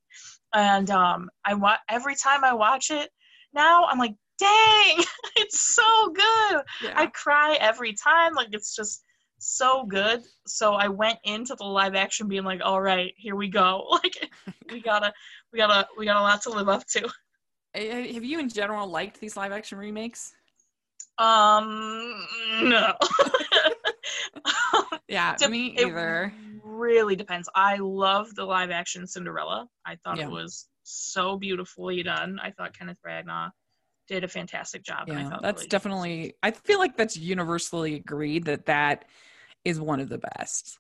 and 0.55 0.91
um 0.91 1.29
i 1.45 1.53
wa- 1.53 1.77
every 1.87 2.17
time 2.17 2.43
i 2.43 2.55
watch 2.55 2.91
it 2.91 3.11
now 3.53 3.85
i'm 3.85 3.99
like 3.99 4.15
dang, 4.41 5.05
it's 5.37 5.61
so 5.75 6.09
good. 6.11 6.63
Yeah. 6.83 6.95
I 6.97 7.07
cry 7.15 7.57
every 7.61 7.93
time. 7.93 8.35
Like 8.35 8.49
it's 8.53 8.75
just 8.75 9.05
so 9.39 9.85
good. 9.85 10.23
So 10.47 10.75
I 10.75 10.89
went 10.89 11.19
into 11.25 11.55
the 11.55 11.65
live 11.65 11.95
action 11.95 12.27
being 12.29 12.45
like, 12.45 12.61
all 12.65 12.81
right, 12.81 13.13
here 13.17 13.37
we 13.37 13.49
go. 13.49 13.87
Like 14.03 14.31
we 14.71 14.81
gotta, 14.91 15.13
we 15.53 15.59
gotta, 15.59 15.87
we 15.99 16.05
got 16.07 16.17
a 16.17 16.23
lot 16.23 16.43
to 16.43 16.51
live 16.51 16.69
up 16.69 16.85
to. 16.89 17.09
Have 17.75 18.25
you 18.25 18.39
in 18.41 18.49
general 18.49 18.89
liked 18.89 19.21
these 19.21 19.37
live 19.37 19.53
action 19.53 19.79
remakes? 19.79 20.33
Um, 21.19 22.27
no. 22.63 22.95
Yeah, 25.09 25.37
Dep- 25.37 25.51
me 25.51 25.75
it 25.77 25.89
either. 25.89 26.33
really 26.63 27.17
depends. 27.17 27.49
I 27.55 27.77
love 27.77 28.33
the 28.37 28.45
live 28.45 28.71
action 28.71 29.07
Cinderella. 29.07 29.67
I 29.85 29.97
thought 30.05 30.19
Yeah. 30.19 30.27
it 30.27 30.31
was 30.31 30.69
so 30.85 31.37
beautifully 31.37 32.03
done. 32.05 32.39
I 32.43 32.53
thought 32.53 32.77
Kenneth 32.79 32.99
Branagh 33.05 33.51
did 34.11 34.25
a 34.25 34.29
fantastic 34.29 34.83
job. 34.83 35.09
I 35.09 35.13
Yeah, 35.23 35.39
that's 35.41 35.59
really- 35.63 35.69
definitely. 35.69 36.35
I 36.43 36.51
feel 36.51 36.81
like 36.81 36.97
that's 36.97 37.17
universally 37.17 37.95
agreed 37.95 38.45
that 38.47 38.67
that 38.67 39.05
is 39.65 39.81
one 39.81 40.01
of 40.01 40.09
the 40.09 40.19
best. 40.19 40.79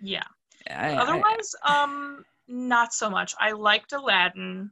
yeah. 0.00 0.24
I- 0.68 0.94
I- 0.94 0.96
Otherwise, 0.96 1.54
um, 1.64 2.24
not 2.48 2.92
so 2.92 3.08
much. 3.10 3.34
I 3.38 3.52
liked 3.52 3.92
Aladdin. 3.92 4.70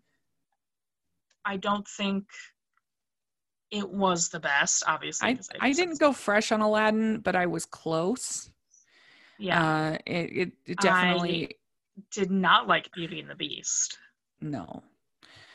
I 1.44 1.56
don't 1.56 1.86
think 1.86 2.26
it 3.70 3.88
was 3.88 4.28
the 4.28 4.40
best, 4.40 4.82
obviously. 4.86 5.28
I, 5.28 5.38
I 5.60 5.72
said 5.72 5.82
didn't 5.86 6.00
go 6.00 6.12
fresh 6.12 6.50
on 6.52 6.60
Aladdin, 6.60 7.20
but 7.20 7.34
I 7.36 7.46
was 7.46 7.64
close. 7.64 8.50
Yeah, 9.38 9.62
Uh, 9.92 9.98
it, 10.06 10.12
it, 10.32 10.52
it 10.66 10.76
I- 10.80 10.82
definitely 10.82 11.56
did 12.10 12.30
not 12.32 12.66
like 12.66 12.90
Beauty 12.92 13.20
and 13.20 13.30
the 13.30 13.34
Beast. 13.36 13.98
no. 14.40 14.82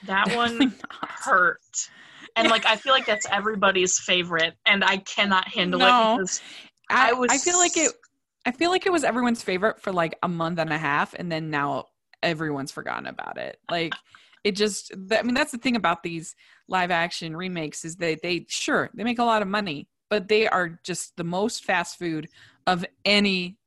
That 0.05 0.25
Definitely 0.27 0.59
one 0.59 0.69
not. 0.69 1.09
hurt. 1.09 1.89
And 2.35 2.49
like 2.49 2.65
I 2.65 2.75
feel 2.75 2.93
like 2.93 3.05
that's 3.05 3.25
everybody's 3.31 3.99
favorite, 3.99 4.55
and 4.65 4.83
I 4.83 4.97
cannot 4.97 5.47
handle 5.47 5.79
No. 5.79 6.15
it 6.15 6.17
because 6.17 6.41
I, 6.89 7.09
I 7.09 7.13
was. 7.13 7.31
I 7.31 7.37
feel 7.37 7.57
like 7.57 7.77
it. 7.77 7.91
I 8.45 8.51
feel 8.51 8.69
like 8.69 8.85
it 8.85 8.91
was 8.91 9.03
everyone's 9.03 9.41
favorite 9.41 9.79
for 9.81 9.91
like 9.91 10.17
a 10.21 10.27
month 10.27 10.59
and 10.59 10.71
a 10.71 10.77
half, 10.77 11.13
and 11.13 11.31
then 11.31 11.49
now 11.49 11.85
everyone's 12.21 12.71
forgotten 12.71 13.07
about 13.07 13.37
it. 13.37 13.57
Like 13.69 13.93
it 14.43 14.51
just. 14.55 14.91
I 15.11 15.23
mean, 15.23 15.33
that's 15.33 15.51
the 15.51 15.57
thing 15.57 15.75
about 15.75 16.03
these 16.03 16.35
live 16.67 16.91
action 16.91 17.35
remakes 17.35 17.85
is 17.85 17.95
that 17.97 18.21
they 18.21 18.45
sure 18.49 18.89
they 18.93 19.03
make 19.03 19.19
a 19.19 19.23
lot 19.23 19.41
of 19.41 19.47
money, 19.47 19.87
but 20.09 20.27
they 20.27 20.47
are 20.47 20.79
just 20.83 21.15
the 21.15 21.23
most 21.23 21.63
fast 21.63 21.97
food 21.97 22.27
of 22.67 22.85
any 23.05 23.57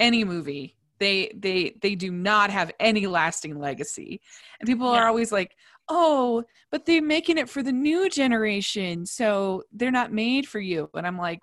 any 0.00 0.24
movie. 0.24 0.76
They 0.98 1.32
they 1.36 1.76
they 1.80 1.94
do 1.94 2.10
not 2.10 2.50
have 2.50 2.72
any 2.80 3.06
lasting 3.06 3.58
legacy, 3.58 4.20
and 4.58 4.66
people 4.66 4.88
are 4.88 5.06
always 5.06 5.30
like, 5.30 5.54
"Oh, 5.88 6.44
but 6.70 6.86
they're 6.86 7.02
making 7.02 7.38
it 7.38 7.48
for 7.48 7.62
the 7.62 7.72
new 7.72 8.08
generation, 8.08 9.06
so 9.06 9.62
they're 9.72 9.90
not 9.90 10.12
made 10.12 10.46
for 10.46 10.60
you." 10.60 10.90
And 10.94 11.06
I'm 11.06 11.18
like 11.18 11.40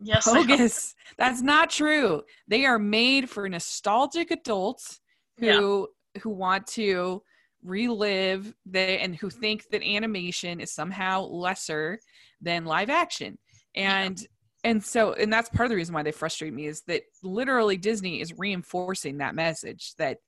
Yes, 0.00 0.24
bogus. 0.24 0.94
That's 1.18 1.42
not 1.42 1.70
true. 1.70 2.22
They 2.48 2.64
are 2.64 2.78
made 2.78 3.28
for 3.28 3.48
nostalgic 3.48 4.30
adults 4.30 5.00
who 5.38 5.88
who 6.22 6.30
want 6.30 6.66
to 6.68 7.22
relive 7.64 8.54
the 8.66 8.78
and 8.78 9.16
who 9.16 9.30
think 9.30 9.68
that 9.70 9.82
animation 9.82 10.60
is 10.60 10.72
somehow 10.72 11.22
lesser 11.22 11.98
than 12.40 12.64
live 12.64 12.90
action. 12.90 13.38
And 13.74 14.24
and 14.64 14.82
so 14.82 15.14
and 15.14 15.32
that's 15.32 15.48
part 15.48 15.66
of 15.66 15.70
the 15.70 15.76
reason 15.76 15.94
why 15.94 16.02
they 16.02 16.12
frustrate 16.12 16.52
me 16.52 16.66
is 16.66 16.82
that 16.82 17.02
literally 17.22 17.76
Disney 17.76 18.20
is 18.20 18.38
reinforcing 18.38 19.18
that 19.18 19.34
message 19.34 19.94
that 19.96 20.18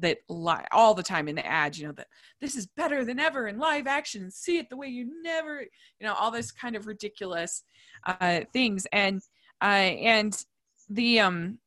that 0.00 0.18
lie 0.28 0.66
all 0.72 0.94
the 0.94 1.02
time 1.02 1.28
in 1.28 1.34
the 1.34 1.46
ads, 1.46 1.78
you 1.78 1.86
know, 1.86 1.92
that 1.92 2.08
this 2.40 2.56
is 2.56 2.66
better 2.66 3.04
than 3.04 3.18
ever 3.18 3.46
in 3.46 3.58
live 3.58 3.86
action. 3.86 4.30
See 4.30 4.58
it 4.58 4.68
the 4.68 4.76
way 4.76 4.88
you 4.88 5.22
never, 5.22 5.60
you 5.62 6.06
know, 6.06 6.14
all 6.14 6.30
this 6.30 6.52
kind 6.52 6.76
of 6.76 6.86
ridiculous 6.86 7.62
uh, 8.06 8.40
things. 8.52 8.86
And 8.92 9.22
uh, 9.62 9.64
and 9.64 10.44
the 10.88 11.20
um 11.20 11.58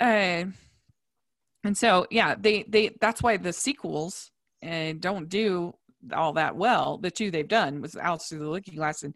uh, 0.00 0.44
and 1.64 1.76
so 1.76 2.06
yeah, 2.10 2.34
they 2.38 2.64
they 2.68 2.96
that's 3.00 3.22
why 3.22 3.36
the 3.36 3.52
sequels 3.52 4.30
uh, 4.66 4.92
don't 4.98 5.28
do 5.28 5.74
all 6.12 6.34
that 6.34 6.56
well. 6.56 6.98
The 6.98 7.10
two 7.10 7.30
they've 7.30 7.48
done 7.48 7.80
was 7.80 7.96
Alice 7.96 8.28
Through 8.28 8.40
the 8.40 8.50
Looking 8.50 8.76
Glass 8.76 9.02
and 9.02 9.14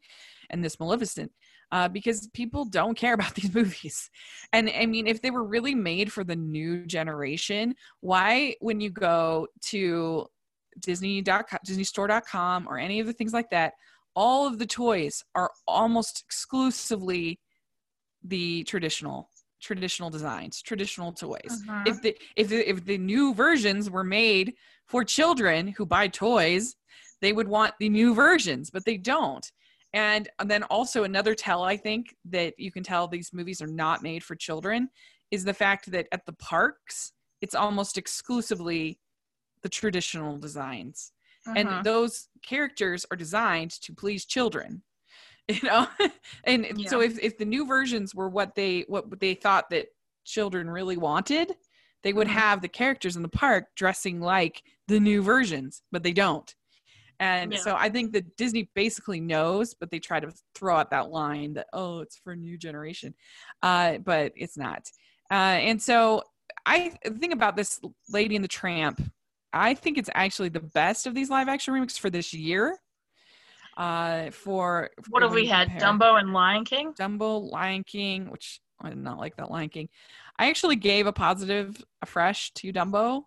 and 0.50 0.64
this 0.64 0.80
Maleficent. 0.80 1.30
Uh, 1.70 1.86
because 1.86 2.28
people 2.32 2.64
don't 2.64 2.96
care 2.96 3.12
about 3.12 3.34
these 3.34 3.54
movies. 3.54 4.08
And 4.54 4.70
I 4.70 4.86
mean, 4.86 5.06
if 5.06 5.20
they 5.20 5.30
were 5.30 5.44
really 5.44 5.74
made 5.74 6.10
for 6.10 6.24
the 6.24 6.36
new 6.36 6.86
generation, 6.86 7.74
why, 8.00 8.54
when 8.60 8.80
you 8.80 8.88
go 8.88 9.48
to 9.66 10.26
Disney.com, 10.80 11.58
DisneyStore.com, 11.66 12.66
or 12.68 12.78
any 12.78 13.00
of 13.00 13.06
the 13.06 13.12
things 13.12 13.34
like 13.34 13.50
that, 13.50 13.74
all 14.16 14.46
of 14.46 14.58
the 14.58 14.66
toys 14.66 15.22
are 15.34 15.50
almost 15.66 16.22
exclusively 16.26 17.38
the 18.24 18.64
traditional 18.64 19.28
traditional 19.60 20.08
designs, 20.08 20.62
traditional 20.62 21.12
toys. 21.12 21.62
Mhm. 21.66 21.88
If 21.88 22.02
the 22.02 22.16
if 22.36 22.48
the, 22.48 22.68
if 22.68 22.84
the 22.84 22.98
new 22.98 23.34
versions 23.34 23.90
were 23.90 24.04
made 24.04 24.54
for 24.86 25.04
children 25.04 25.68
who 25.68 25.84
buy 25.84 26.08
toys, 26.08 26.76
they 27.20 27.32
would 27.32 27.48
want 27.48 27.74
the 27.78 27.88
new 27.88 28.14
versions, 28.14 28.70
but 28.70 28.84
they 28.84 28.96
don't. 28.96 29.50
And, 29.94 30.28
and 30.38 30.50
then 30.50 30.64
also 30.64 31.04
another 31.04 31.34
tell 31.34 31.62
I 31.62 31.76
think 31.76 32.14
that 32.26 32.54
you 32.58 32.70
can 32.70 32.82
tell 32.82 33.08
these 33.08 33.32
movies 33.32 33.62
are 33.62 33.66
not 33.66 34.02
made 34.02 34.22
for 34.22 34.36
children 34.36 34.90
is 35.30 35.44
the 35.44 35.54
fact 35.54 35.90
that 35.92 36.08
at 36.12 36.24
the 36.26 36.32
parks 36.34 37.12
it's 37.40 37.54
almost 37.54 37.96
exclusively 37.98 38.98
the 39.62 39.68
traditional 39.68 40.38
designs 40.38 41.12
Mhm. 41.46 41.56
and 41.78 41.84
those 41.84 42.28
characters 42.42 43.06
are 43.10 43.16
designed 43.16 43.70
to 43.70 43.94
please 43.94 44.24
children 44.24 44.82
you 45.48 45.60
know 45.62 45.86
and 46.44 46.66
so 46.86 47.00
if, 47.00 47.18
if 47.18 47.38
the 47.38 47.44
new 47.44 47.66
versions 47.66 48.14
were 48.14 48.28
what 48.28 48.54
they 48.54 48.84
what 48.88 49.18
they 49.20 49.34
thought 49.34 49.70
that 49.70 49.88
children 50.24 50.68
really 50.68 50.96
wanted 50.96 51.54
they 52.02 52.12
would 52.12 52.28
Mhm. 52.28 52.32
have 52.32 52.60
the 52.60 52.68
characters 52.68 53.16
in 53.16 53.22
the 53.22 53.28
park 53.28 53.66
dressing 53.74 54.20
like 54.20 54.62
the 54.88 55.00
new 55.00 55.22
versions 55.22 55.82
but 55.92 56.02
they 56.02 56.12
don't 56.12 56.54
and 57.20 57.52
Yeah. 57.52 57.58
so 57.58 57.74
i 57.76 57.88
think 57.88 58.12
that 58.12 58.36
disney 58.36 58.70
basically 58.74 59.20
knows 59.20 59.74
but 59.74 59.90
they 59.90 59.98
try 59.98 60.20
to 60.20 60.32
throw 60.54 60.76
out 60.76 60.90
that 60.90 61.10
line 61.10 61.54
that 61.54 61.66
oh 61.72 62.00
it's 62.00 62.16
for 62.16 62.32
a 62.32 62.36
new 62.36 62.56
generation 62.56 63.14
uh, 63.62 63.98
but 63.98 64.32
it's 64.36 64.56
not 64.56 64.90
uh, 65.30 65.34
and 65.34 65.80
so 65.82 66.22
i 66.66 66.90
think 67.18 67.32
about 67.32 67.56
this 67.56 67.80
lady 68.08 68.36
and 68.36 68.44
the 68.44 68.48
tramp 68.48 69.00
I 69.50 69.72
think 69.72 69.96
it's 69.96 70.10
actually 70.14 70.50
the 70.50 70.60
best 70.60 71.06
of 71.06 71.14
these 71.14 71.30
live 71.30 71.48
action 71.48 71.72
remakes 71.72 71.96
for 71.96 72.10
this 72.10 72.34
year. 72.34 72.78
Uh, 73.78 74.30
for 74.30 74.90
what 75.08 75.22
have 75.22 75.32
we 75.32 75.46
had? 75.46 75.68
compare 75.70 75.88
Dumbo 75.88 76.20
and 76.20 76.34
Lion 76.34 76.64
King. 76.66 76.92
Dumbo, 76.92 77.50
Lion 77.50 77.82
King, 77.82 78.30
which 78.30 78.60
I 78.80 78.90
did 78.90 78.98
not 78.98 79.18
like 79.18 79.36
that 79.36 79.50
Lion 79.50 79.70
King. 79.70 79.88
I 80.38 80.50
actually 80.50 80.76
gave 80.76 81.06
a 81.06 81.12
positive 81.14 81.82
afresh 82.02 82.52
to 82.54 82.72
Dumbo, 82.74 83.24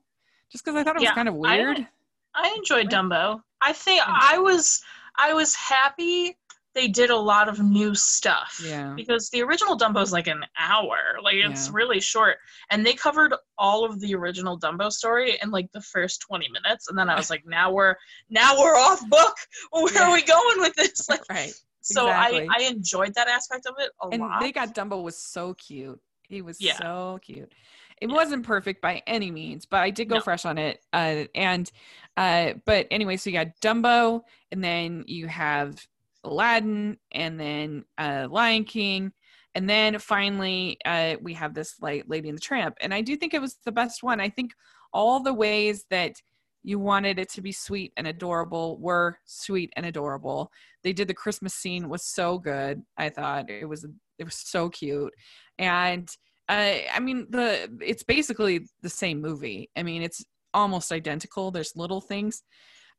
just 0.51 0.63
because 0.63 0.77
I 0.77 0.83
thought 0.83 0.95
it 0.95 0.99
was 0.99 1.03
Yeah, 1.05 1.15
kind 1.15 1.27
of 1.27 1.33
weird. 1.33 1.87
I 2.35 2.53
enjoyed 2.55 2.89
Dumbo. 2.91 3.41
I 3.61 3.73
think 3.73 4.01
I 4.05 4.37
was 4.37 4.81
I 5.17 5.33
was 5.33 5.53
happy 5.55 6.37
they 6.73 6.87
did 6.87 7.09
a 7.09 7.15
lot 7.17 7.49
of 7.49 7.59
new 7.59 7.93
stuff. 7.93 8.61
Yeah. 8.63 8.93
Because 8.95 9.29
the 9.31 9.41
original 9.43 9.77
Dumbo 9.77 10.01
is 10.01 10.13
like 10.13 10.27
an 10.27 10.41
hour. 10.57 10.97
Like 11.21 11.35
it's 11.35 11.67
Yeah. 11.67 11.73
really 11.73 11.99
short. 11.99 12.37
And 12.69 12.85
they 12.85 12.93
covered 12.93 13.35
all 13.57 13.83
of 13.83 13.99
the 13.99 14.15
original 14.15 14.57
Dumbo 14.57 14.89
story 14.89 15.37
in 15.43 15.51
like 15.51 15.69
the 15.73 15.81
first 15.81 16.21
20 16.21 16.47
minutes. 16.49 16.87
And 16.87 16.97
then 16.97 17.09
I 17.09 17.15
was 17.15 17.29
like, 17.29 17.43
now 17.45 17.73
we're 17.73 17.95
now 18.29 18.57
we're 18.57 18.77
off 18.77 19.05
book. 19.09 19.35
Where 19.71 19.93
Yeah. 19.93 20.07
are 20.09 20.13
we 20.13 20.21
going 20.21 20.61
with 20.61 20.73
this? 20.75 21.09
Like 21.09 21.23
right. 21.29 21.53
so 21.81 22.07
exactly. 22.07 22.47
I, 22.49 22.59
I 22.59 22.67
enjoyed 22.69 23.13
that 23.15 23.27
aspect 23.27 23.65
of 23.65 23.75
it 23.79 23.91
a 24.01 24.07
and 24.07 24.21
lot. 24.21 24.39
they 24.39 24.53
got 24.53 24.73
Dumbo 24.73 25.03
was 25.03 25.17
so 25.17 25.53
cute. 25.55 25.99
He 26.29 26.41
was 26.41 26.61
Yeah. 26.61 26.77
so 26.77 27.19
cute. 27.21 27.51
It 28.01 28.09
Yeah. 28.09 28.15
wasn't 28.15 28.45
perfect 28.45 28.81
by 28.81 29.03
any 29.07 29.31
means, 29.31 29.65
but 29.65 29.79
I 29.81 29.91
did 29.91 30.09
go 30.09 30.15
No. 30.15 30.21
fresh 30.21 30.43
on 30.45 30.57
it. 30.57 30.83
Uh, 30.91 31.25
and 31.35 31.71
uh, 32.17 32.53
but 32.65 32.87
anyway, 32.91 33.15
so 33.15 33.29
you 33.29 33.37
got 33.37 33.59
Dumbo, 33.61 34.23
and 34.51 34.63
then 34.63 35.05
you 35.07 35.27
have 35.27 35.87
Aladdin, 36.23 36.97
and 37.11 37.39
then 37.39 37.85
uh, 37.97 38.27
Lion 38.29 38.63
King, 38.65 39.13
and 39.55 39.69
then 39.69 39.99
finally 39.99 40.77
uh, 40.85 41.15
we 41.21 41.33
have 41.35 41.53
this 41.53 41.75
like 41.81 42.05
Lady 42.07 42.27
and 42.29 42.37
the 42.37 42.41
Tramp. 42.41 42.75
And 42.81 42.93
I 42.93 43.01
do 43.01 43.15
think 43.15 43.33
it 43.33 43.41
was 43.41 43.57
the 43.65 43.71
best 43.71 44.03
one. 44.03 44.19
I 44.19 44.29
think 44.29 44.51
all 44.93 45.21
the 45.21 45.33
ways 45.33 45.85
that 45.89 46.21
you 46.63 46.77
wanted 46.79 47.17
it 47.17 47.29
to 47.29 47.41
be 47.41 47.51
sweet 47.51 47.91
and 47.97 48.05
adorable 48.07 48.77
were 48.79 49.17
sweet 49.25 49.71
and 49.75 49.85
adorable. 49.85 50.51
They 50.83 50.93
did 50.93 51.07
the 51.07 51.13
Christmas 51.13 51.53
scene 51.53 51.89
was 51.89 52.03
so 52.03 52.37
good. 52.37 52.83
I 52.97 53.09
thought 53.09 53.49
it 53.49 53.65
was 53.67 53.85
it 54.17 54.23
was 54.23 54.35
so 54.35 54.69
cute, 54.69 55.13
and 55.59 56.09
uh, 56.51 56.77
I 56.93 56.99
mean 56.99 57.27
the 57.29 57.69
it's 57.81 58.03
basically 58.03 58.67
the 58.81 58.89
same 58.89 59.21
movie. 59.21 59.69
I 59.75 59.83
mean 59.83 60.01
it's 60.01 60.23
almost 60.53 60.91
identical. 60.91 61.49
There's 61.51 61.75
little 61.75 62.01
things, 62.01 62.43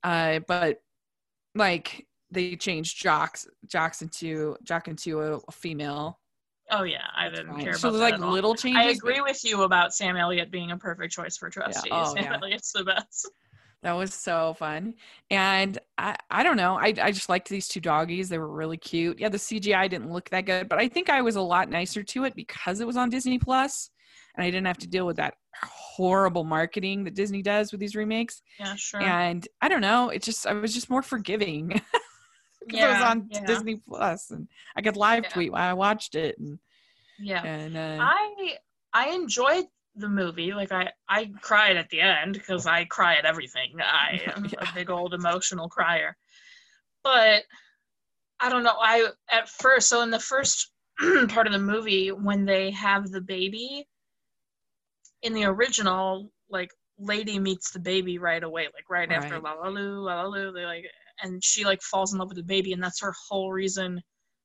uh, 0.02 0.40
but 0.48 0.78
like 1.54 2.06
they 2.30 2.56
changed 2.56 2.98
jocks 2.98 3.46
jocks 3.66 4.00
into 4.02 4.56
jock 4.62 4.88
into 4.88 5.20
a, 5.20 5.36
a 5.36 5.52
female. 5.52 6.18
oh 6.70 6.84
yeah, 6.84 7.04
I 7.14 7.28
That's 7.28 7.40
didn't 7.40 7.54
fine. 7.56 7.64
care 7.64 7.74
so 7.74 7.88
about 7.90 7.98
there's 7.98 8.10
that 8.10 8.12
like 8.12 8.22
at 8.22 8.26
all. 8.26 8.32
little 8.32 8.54
changes. 8.54 8.80
I 8.86 8.90
agree 8.90 9.20
with 9.20 9.44
you 9.44 9.62
about 9.62 9.92
Sam 9.94 10.16
Elliott 10.16 10.50
being 10.50 10.70
a 10.70 10.78
perfect 10.78 11.12
choice 11.12 11.36
for 11.36 11.50
Trusty's. 11.50 11.92
Oh, 11.92 12.14
Sam 12.14 12.24
yeah. 12.24 12.34
Elliott's 12.36 12.72
the 12.72 12.84
best. 12.84 13.30
That 13.82 13.92
was 13.92 14.14
so 14.14 14.54
fun. 14.54 14.94
And 15.30 15.76
I, 15.98 16.16
I 16.30 16.42
don't 16.44 16.56
know. 16.56 16.76
I, 16.78 16.94
I 17.02 17.10
just 17.10 17.28
liked 17.28 17.48
these 17.48 17.66
two 17.66 17.80
doggies. 17.80 18.28
They 18.28 18.38
were 18.38 18.48
really 18.52 18.76
cute. 18.76 19.18
Yeah, 19.18 19.28
the 19.28 19.38
CGI 19.38 19.90
didn't 19.90 20.12
look 20.12 20.30
that 20.30 20.46
good, 20.46 20.68
but 20.68 20.78
I 20.78 20.88
think 20.88 21.10
I 21.10 21.20
was 21.20 21.34
a 21.34 21.40
lot 21.40 21.68
nicer 21.68 22.02
to 22.04 22.24
it 22.24 22.36
because 22.36 22.80
it 22.80 22.86
was 22.86 22.96
on 22.96 23.10
Disney 23.10 23.38
Plus 23.40 23.90
and 24.36 24.44
I 24.44 24.50
didn't 24.50 24.66
have 24.68 24.78
to 24.78 24.86
deal 24.86 25.04
with 25.04 25.16
that 25.16 25.34
horrible 25.60 26.44
marketing 26.44 27.02
that 27.04 27.14
Disney 27.14 27.42
does 27.42 27.72
with 27.72 27.80
these 27.80 27.96
remakes. 27.96 28.40
Yeah, 28.60 28.76
sure. 28.76 29.02
And 29.02 29.46
I 29.60 29.68
don't 29.68 29.80
know. 29.80 30.10
It 30.10 30.22
just, 30.22 30.46
I 30.46 30.52
was 30.52 30.72
just 30.72 30.88
more 30.88 31.02
forgiving 31.02 31.66
because 31.68 31.82
yeah, 32.70 32.86
it 32.86 32.92
was 32.94 33.02
on 33.02 33.28
yeah. 33.32 33.44
Disney 33.46 33.82
Plus 33.86 34.30
and 34.30 34.46
I 34.76 34.82
could 34.82 34.96
live 34.96 35.24
Yeah. 35.24 35.30
tweet 35.30 35.52
while 35.52 35.68
I 35.68 35.72
watched 35.72 36.14
it. 36.14 36.38
And, 36.38 36.60
Yeah. 37.18 37.42
and 37.42 37.76
uh, 37.76 37.98
I 38.00 38.56
I 38.94 39.08
enjoyed 39.08 39.64
the 39.96 40.08
movie. 40.08 40.52
Like 40.52 40.72
I 40.72 40.90
I 41.08 41.30
cried 41.40 41.76
at 41.76 41.88
the 41.90 42.00
end 42.00 42.34
because 42.34 42.66
I 42.66 42.84
cry 42.84 43.16
at 43.16 43.24
everything. 43.24 43.76
I 43.80 44.20
am 44.36 44.44
Yeah. 44.44 44.60
a 44.60 44.66
big 44.74 44.90
old 44.90 45.14
emotional 45.14 45.68
crier. 45.68 46.16
But 47.02 47.44
I 48.40 48.48
don't 48.48 48.64
know. 48.64 48.76
I 48.80 49.08
at 49.30 49.48
first 49.48 49.88
so 49.88 50.02
in 50.02 50.10
the 50.10 50.18
first 50.20 50.70
part 51.28 51.46
of 51.46 51.52
the 51.52 51.58
movie 51.58 52.10
when 52.10 52.44
they 52.44 52.70
have 52.72 53.10
the 53.10 53.20
baby 53.20 53.86
in 55.22 55.32
the 55.34 55.44
original 55.44 56.30
like 56.50 56.70
lady 56.98 57.38
meets 57.38 57.70
the 57.72 57.80
baby 57.80 58.18
right 58.18 58.42
away 58.42 58.64
like 58.74 58.88
right, 58.90 59.10
after 59.10 59.34
Right. 59.34 59.42
la 59.42 59.52
la 59.54 59.68
loo 59.68 60.00
la 60.00 60.22
la 60.22 60.28
loo 60.28 60.52
they 60.52 60.64
like 60.64 60.84
and 61.22 61.42
she 61.42 61.64
like 61.64 61.82
falls 61.82 62.12
in 62.12 62.18
love 62.18 62.28
with 62.28 62.36
the 62.36 62.42
baby 62.42 62.72
and 62.72 62.82
that's 62.82 63.00
her 63.00 63.14
whole 63.28 63.52
reason 63.52 64.00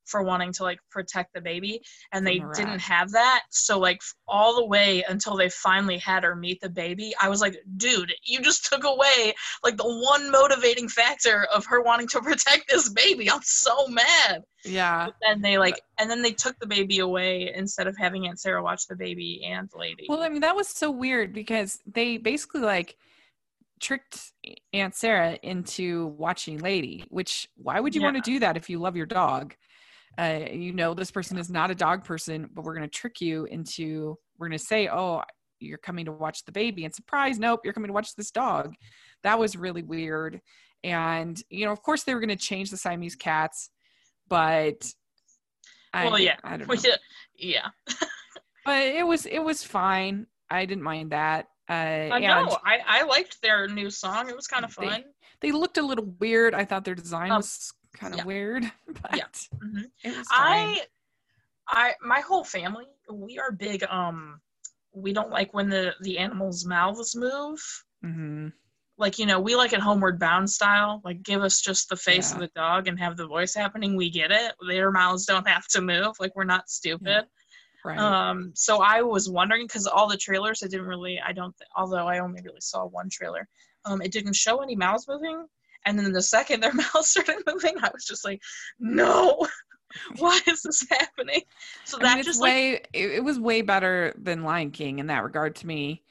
for 0.07 0.23
wanting 0.23 0.51
to 0.53 0.63
like 0.63 0.79
protect 0.89 1.33
the 1.33 1.41
baby 1.41 1.81
and 2.11 2.25
they 2.25 2.39
the 2.39 2.53
didn't 2.55 2.79
have 2.79 3.11
that. 3.11 3.43
So 3.49 3.79
like 3.79 4.01
all 4.27 4.55
the 4.55 4.65
way 4.65 5.03
until 5.07 5.35
they 5.35 5.49
finally 5.49 5.97
had 5.97 6.23
her 6.23 6.35
meet 6.35 6.59
the 6.59 6.69
baby 6.69 7.13
i 7.21 7.29
was 7.29 7.39
like 7.39 7.55
dude 7.77 8.13
you 8.25 8.41
just 8.41 8.65
took 8.65 8.83
away 8.83 9.33
like 9.63 9.77
the 9.77 9.83
one 9.83 10.31
motivating 10.31 10.87
factor 10.87 11.45
of 11.53 11.65
her 11.65 11.81
wanting 11.81 12.07
to 12.07 12.21
protect 12.21 12.69
this 12.69 12.89
baby. 12.89 13.29
I'm 13.29 13.41
so 13.43 13.87
mad. 13.87 14.43
Yeah. 14.65 15.09
and 15.21 15.43
they 15.43 15.57
like 15.57 15.79
and 15.97 16.09
then 16.09 16.21
they 16.21 16.31
took 16.31 16.57
the 16.59 16.67
baby 16.67 16.99
away 16.99 17.53
instead 17.53 17.87
of 17.87 17.95
having 17.97 18.27
aunt 18.27 18.39
sarah 18.39 18.61
watch 18.61 18.87
the 18.87 18.95
baby 18.95 19.43
and 19.45 19.69
the 19.71 19.77
lady. 19.77 20.05
Well, 20.09 20.23
I 20.23 20.29
mean, 20.29 20.41
that 20.41 20.55
was 20.55 20.67
so 20.67 20.91
weird 20.91 21.33
because 21.33 21.79
they 21.85 22.17
basically 22.17 22.61
like 22.61 22.97
tricked 23.79 24.33
Aunt 24.73 24.95
Sarah 24.95 25.37
into 25.43 26.07
watching 26.07 26.57
Lady, 26.57 27.05
which 27.09 27.47
why 27.55 27.79
would 27.79 27.95
you 27.95 28.01
want 28.01 28.15
to 28.15 28.21
do 28.21 28.39
that 28.39 28.57
if 28.57 28.69
you 28.69 28.79
love 28.79 28.95
your 28.95 29.05
dog? 29.05 29.55
Uh, 30.17 30.39
you 30.51 30.73
know, 30.73 30.93
this 30.93 31.11
person 31.11 31.37
is 31.37 31.49
not 31.49 31.69
a 31.69 31.75
dog 31.75 32.03
person, 32.03 32.49
but 32.53 32.63
we're 32.63 32.73
going 32.75 32.87
to 32.89 32.99
trick 32.99 33.21
you 33.21 33.45
into, 33.45 34.17
we're 34.37 34.47
going 34.47 34.57
to 34.57 34.63
say, 34.65 34.89
oh, 34.89 35.21
you're 35.59 35.77
coming 35.77 36.05
to 36.05 36.11
watch 36.11 36.43
the 36.45 36.51
baby 36.51 36.85
and 36.85 36.93
surprise, 36.93 37.37
nope, 37.39 37.61
you're 37.63 37.73
coming 37.73 37.89
to 37.89 37.93
watch 37.93 38.15
this 38.15 38.31
dog. 38.31 38.73
That 39.23 39.37
was 39.39 39.55
really 39.55 39.83
weird. 39.83 40.41
And, 40.83 41.41
you 41.49 41.65
know, 41.65 41.71
of 41.71 41.81
course 41.81 42.03
they 42.03 42.13
were 42.13 42.19
going 42.19 42.29
to 42.29 42.35
change 42.35 42.71
the 42.71 42.77
Siamese 42.77 43.15
cats, 43.15 43.69
but 44.27 44.91
I, 45.93 46.05
Well, 46.05 46.19
yeah. 46.19 46.35
I 46.43 46.57
don't 46.57 46.67
know 46.67 46.73
uh, 46.73 46.97
yeah 47.37 47.67
but 48.65 48.83
it 48.83 49.05
was 49.05 49.25
it 49.25 49.39
was 49.39 49.63
fine. 49.63 50.27
I 50.49 50.65
didn't 50.65 50.83
mind 50.83 51.11
that. 51.11 51.45
Uh, 51.69 51.73
i 51.73 52.17
and 52.17 52.23
know 52.23 52.57
I, 52.65 52.79
I 52.85 53.03
liked 53.03 53.41
their 53.41 53.67
new 53.67 53.89
song 53.89 54.29
it 54.29 54.35
was 54.35 54.47
kind 54.47 54.63
of 54.63 54.73
They- 54.75 54.87
fun 54.87 55.03
they 55.39 55.51
looked 55.51 55.77
a 55.77 55.83
little 55.83 56.15
weird. 56.19 56.55
I 56.55 56.65
thought 56.65 56.83
their 56.83 56.95
design 56.95 57.29
Um, 57.31 57.37
was 57.37 57.71
kind 57.97 58.13
of 58.13 58.19
yeah. 58.19 58.25
weird, 58.25 58.63
but 59.01 59.15
Yeah. 59.15 59.25
Mhm. 59.55 59.85
it 60.03 60.17
was 60.17 60.27
fine. 60.27 60.77
I, 60.77 60.81
I, 61.67 61.93
my 62.01 62.21
whole 62.21 62.43
family, 62.43 62.85
we 63.11 63.39
are 63.39 63.51
big. 63.51 63.83
Um, 63.89 64.39
we 64.93 65.13
don't 65.13 65.29
like 65.29 65.53
when 65.53 65.69
the 65.69 65.93
the 66.01 66.17
animals' 66.17 66.65
mouths 66.65 67.15
move. 67.15 67.59
Mhm. 68.03 68.53
Like 68.97 69.19
you 69.19 69.25
know, 69.25 69.39
we 69.39 69.55
like 69.55 69.73
it 69.73 69.79
Homeward 69.79 70.19
Bound 70.19 70.49
style. 70.49 71.01
Like, 71.03 71.21
give 71.21 71.43
us 71.43 71.61
just 71.61 71.87
the 71.89 71.95
face 71.95 72.33
of 72.33 72.39
the 72.39 72.49
dog 72.55 72.87
and 72.87 72.97
have 72.99 73.15
the 73.15 73.27
voice 73.27 73.53
happening. 73.53 73.95
We 73.95 74.09
get 74.09 74.31
it. 74.31 74.53
Their 74.67 74.91
mouths 74.91 75.25
don't 75.25 75.47
have 75.47 75.67
to 75.67 75.81
move. 75.81 76.15
Like, 76.19 76.35
we're 76.35 76.45
not 76.45 76.67
stupid. 76.69 77.25
Right. 77.85 77.99
Um, 77.99 78.51
so 78.55 78.81
I 78.81 79.01
was 79.03 79.29
wondering 79.29 79.67
because 79.67 79.85
all 79.85 80.07
the 80.09 80.17
trailers, 80.17 80.63
it 80.63 80.71
didn't 80.71 80.87
really. 80.87 81.19
I 81.23 81.31
don't. 81.31 81.55
Th- 81.57 81.69
although 81.75 82.07
I 82.07 82.19
only 82.19 82.41
really 82.41 82.59
saw 82.59 82.85
one 82.85 83.07
trailer, 83.09 83.47
um, 83.85 84.01
it 84.01 84.11
didn't 84.11 84.33
show 84.35 84.61
any 84.61 84.75
mouths 84.75 85.07
moving. 85.07 85.45
And 85.87 85.97
then 85.97 86.11
the 86.11 86.21
second 86.21 86.61
their 86.61 86.73
mouths 86.73 87.09
started 87.09 87.37
moving, 87.47 87.75
I 87.81 87.89
was 87.93 88.05
just 88.05 88.25
like, 88.25 88.41
no, 88.77 89.47
why 90.17 90.39
is 90.45 90.61
this 90.61 90.85
happening? 90.91 91.41
So 91.85 91.97
I 91.97 92.01
that 92.03 92.09
mean, 92.09 92.17
it's 92.19 92.27
just 92.27 92.41
like 92.41 92.51
way 92.51 92.73
it, 92.93 93.11
it 93.11 93.23
was 93.23 93.39
way 93.39 93.61
better 93.61 94.13
than 94.21 94.43
Lion 94.43 94.71
King 94.71 94.99
in 94.99 95.07
that 95.07 95.23
regard 95.23 95.55
to 95.55 95.67
me. 95.67 96.03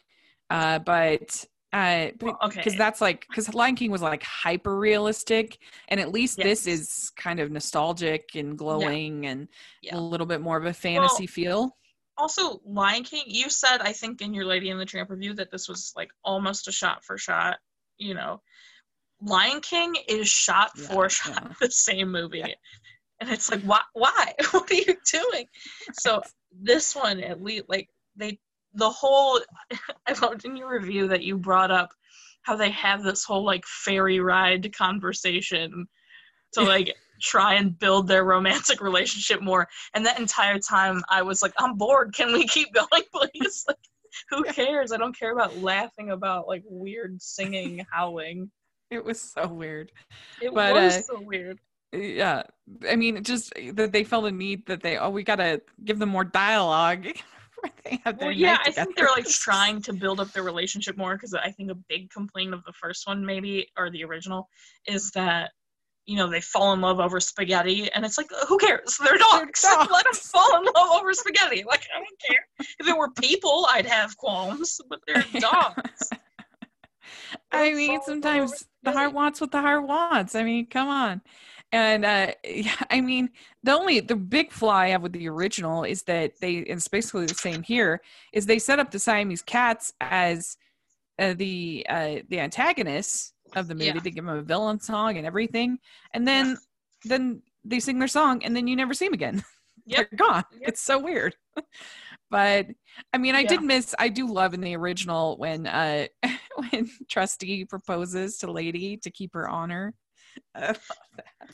Uh, 0.49 0.79
but 0.79 1.45
uh, 1.75 2.09
Well, 2.23 2.39
because 2.43 2.59
okay. 2.73 2.77
that's 2.79 3.03
like 3.03 3.27
because 3.29 3.53
Lion 3.53 3.75
King 3.77 3.91
was 3.91 4.01
like 4.01 4.23
hyper 4.23 4.79
realistic, 4.79 5.59
and 5.89 6.01
at 6.01 6.11
least 6.11 6.39
this 6.39 6.67
is 6.67 7.12
kind 7.17 7.39
of 7.39 7.51
nostalgic 7.51 8.31
and 8.35 8.57
glowing 8.57 9.27
and 9.27 9.47
Yeah. 9.83 9.99
a 9.99 10.01
little 10.01 10.27
bit 10.27 10.41
more 10.41 10.57
of 10.57 10.65
a 10.65 10.73
fantasy 10.73 11.27
feel. 11.27 11.77
also 12.17 12.62
Lion 12.65 13.05
King. 13.05 13.25
You 13.27 13.51
said 13.51 13.83
I 13.83 13.93
think 13.93 14.23
in 14.23 14.33
your 14.33 14.47
Lady 14.47 14.71
and 14.71 14.81
the 14.81 14.87
Tramp 14.87 15.11
review 15.11 15.35
that 15.35 15.51
this 15.51 15.69
was 15.69 15.93
like 15.97 16.09
almost 16.25 16.67
a 16.67 16.73
shot 16.73 17.05
for 17.05 17.19
shot. 17.19 17.59
You 17.99 18.15
know, 18.15 18.41
Lion 19.20 19.61
King 19.61 19.94
is 20.09 20.29
shot 20.29 20.70
Yeah, 20.76 20.87
for 20.88 21.09
shot 21.09 21.42
yeah. 21.42 21.52
the 21.61 21.70
same 21.70 22.11
movie, 22.11 22.38
Yeah. 22.38 22.55
and 23.20 23.31
it's 23.31 23.50
like 23.50 23.62
why? 23.62 23.81
Why? 23.94 24.35
what 24.50 24.70
are 24.70 24.74
you 24.74 24.96
doing? 25.11 25.46
So 25.94 26.22
this 26.52 26.94
one 26.94 27.20
at 27.20 27.42
least 27.42 27.64
like 27.68 27.88
they 28.16 28.38
the 28.74 28.90
whole 28.90 29.40
I 30.07 30.12
loved 30.20 30.44
in 30.44 30.57
your 30.57 30.70
review 30.79 31.09
that 31.09 31.22
you 31.22 31.37
brought 31.38 31.70
up 31.70 31.90
how 32.42 32.57
they 32.57 32.70
have 32.70 33.02
this 33.02 33.24
whole 33.24 33.44
like 33.44 33.64
ferry 33.66 34.20
ride 34.20 34.74
conversation 34.76 35.87
to 36.52 36.62
like 36.62 36.94
try 37.20 37.55
and 37.55 37.79
build 37.79 38.07
their 38.07 38.24
romantic 38.24 38.81
relationship 38.81 39.42
more 39.42 39.66
and 39.94 40.05
that 40.07 40.18
entire 40.18 40.59
time 40.59 41.02
I 41.11 41.22
was 41.22 41.42
like 41.42 41.52
I'm 41.59 41.76
bored 41.76 42.14
can 42.14 42.33
we 42.33 42.46
keep 42.46 42.72
going 42.72 43.02
please 43.14 43.64
like 43.66 43.76
who 44.31 44.44
cares 44.44 44.92
I 44.92 44.96
don't 44.98 45.18
care 45.18 45.33
about 45.33 45.57
laughing 45.59 46.11
about 46.11 46.46
like 46.46 46.62
weird 46.66 47.20
singing 47.20 47.85
howling 47.90 48.50
It 48.90 49.05
was 49.05 49.20
so 49.20 49.49
weird. 49.49 49.90
it 50.40 50.55
But, 50.55 50.75
was 50.75 50.99
uh, 50.99 51.03
so 51.03 51.20
weird 51.20 51.59
yeah 51.92 52.42
i 52.90 52.96
mean 52.96 53.22
just 53.22 53.53
that 53.75 53.92
they 53.92 54.05
felt 54.05 54.27
a 54.27 54.31
need 54.31 54.66
that 54.66 54.83
they 54.83 54.99
oh 54.99 55.09
we 55.09 55.22
gotta 55.22 55.61
give 55.85 55.99
them 55.99 56.09
more 56.09 56.25
dialogue 56.25 57.07
they 57.85 58.01
Well, 58.20 58.33
yeah, 58.33 58.59
I 58.64 58.70
think 58.70 58.96
they're 58.96 59.09
like 59.09 59.27
trying 59.27 59.83
to 59.83 59.92
build 59.92 60.20
up 60.20 60.33
their 60.33 60.42
relationship 60.42 60.96
more 60.96 61.14
because 61.14 61.35
I 61.35 61.51
think 61.51 61.70
a 61.70 61.75
big 61.75 62.11
complaint 62.11 62.55
of 62.55 62.64
the 62.64 62.72
first 62.72 63.07
one, 63.07 63.25
maybe, 63.25 63.68
or 63.77 63.90
the 63.90 64.05
original, 64.05 64.49
is 64.87 65.11
that 65.12 65.53
you 66.05 66.16
know 66.16 66.29
they 66.29 66.40
fall 66.40 66.72
in 66.72 66.81
love 66.81 67.01
over 67.01 67.18
spaghetti, 67.20 67.90
and 67.92 68.05
it's 68.05 68.18
like 68.18 68.29
who 68.49 68.59
cares? 68.59 68.96
They're 69.03 69.18
dogs. 69.18 69.64
Let 69.90 70.05
them 70.05 70.14
fall 70.14 70.59
in 70.59 70.64
love 70.64 71.01
over 71.01 71.12
spaghetti. 71.12 71.64
Like 71.66 71.87
I 71.94 71.99
don't 71.99 72.20
care. 72.29 72.46
If 72.79 72.87
it 72.87 72.96
were 72.96 73.11
people, 73.11 73.66
I'd 73.70 73.87
have 73.87 74.16
qualms, 74.16 74.81
but 74.88 75.01
they're 75.07 75.25
dogs. 75.40 76.11
I 77.57 77.73
mean 77.73 77.87
fall 77.87 77.95
in 77.95 77.97
love 77.97 78.05
sometimes 78.05 78.64
the 78.83 78.92
heart 78.92 79.12
wants 79.12 79.40
what 79.40 79.51
the 79.51 79.61
heart 79.61 79.87
wants. 79.87 80.35
I 80.35 80.42
mean 80.45 80.66
come 80.66 80.88
on. 80.88 81.21
And 81.73 82.05
uh 82.05 82.33
yeah, 82.45 82.77
i 82.90 83.01
mean 83.01 83.31
the 83.64 83.73
only 83.73 84.01
the 84.01 84.16
big 84.16 84.53
fly 84.53 84.87
i 84.87 84.88
have 84.88 85.03
with 85.03 85.12
the 85.12 85.29
original 85.29 85.83
is 85.85 86.03
that 86.05 86.33
they 86.40 86.59
and 86.59 86.66
it's 86.69 86.88
basically 86.88 87.27
the 87.27 87.35
same 87.35 87.62
here 87.62 88.01
is 88.33 88.47
they 88.47 88.59
set 88.61 88.79
up 88.79 88.90
the 88.90 88.99
siamese 88.99 89.42
cats 89.42 89.92
as 90.01 90.57
uh, 91.19 91.35
the 91.35 91.85
uh 91.88 92.16
the 92.29 92.38
antagonists 92.40 93.33
of 93.55 93.69
the 93.69 93.75
movie. 93.75 93.87
Yeah. 93.87 93.99
they 94.01 94.11
give 94.11 94.25
them 94.27 94.37
a 94.37 94.42
villain 94.42 94.81
song 94.81 95.16
and 95.16 95.27
everything. 95.27 95.79
And 96.12 96.27
then 96.29 96.57
then 97.05 97.42
they 97.64 97.81
sing 97.81 97.99
their 97.99 98.09
song 98.09 98.45
and 98.45 98.55
then 98.55 98.66
you 98.69 98.77
never 98.77 98.95
see 98.95 99.07
them 99.07 99.14
again. 99.14 99.42
Yep. 99.88 100.11
they're 100.11 100.19
gone. 100.19 100.42
Yep. 100.53 100.62
it's 100.69 100.81
so 100.83 100.99
weird. 100.99 101.37
But 102.29 102.66
i 103.14 103.19
mean 103.19 103.35
i 103.37 103.40
Yeah. 103.40 103.49
did 103.51 103.62
miss 103.62 103.95
i 104.01 104.09
do 104.09 104.27
love 104.27 104.53
in 104.53 104.61
the 104.61 104.75
original 104.77 105.37
when 105.37 105.66
uh 105.69 106.07
when 106.71 106.88
Trusty 107.09 107.64
proposes 107.64 108.38
to 108.38 108.51
lady 108.51 108.97
to 108.99 109.11
keep 109.11 109.35
her 109.35 109.49
honor 109.49 109.95
i 110.55 110.66
love 110.69 110.77
that 111.16 111.51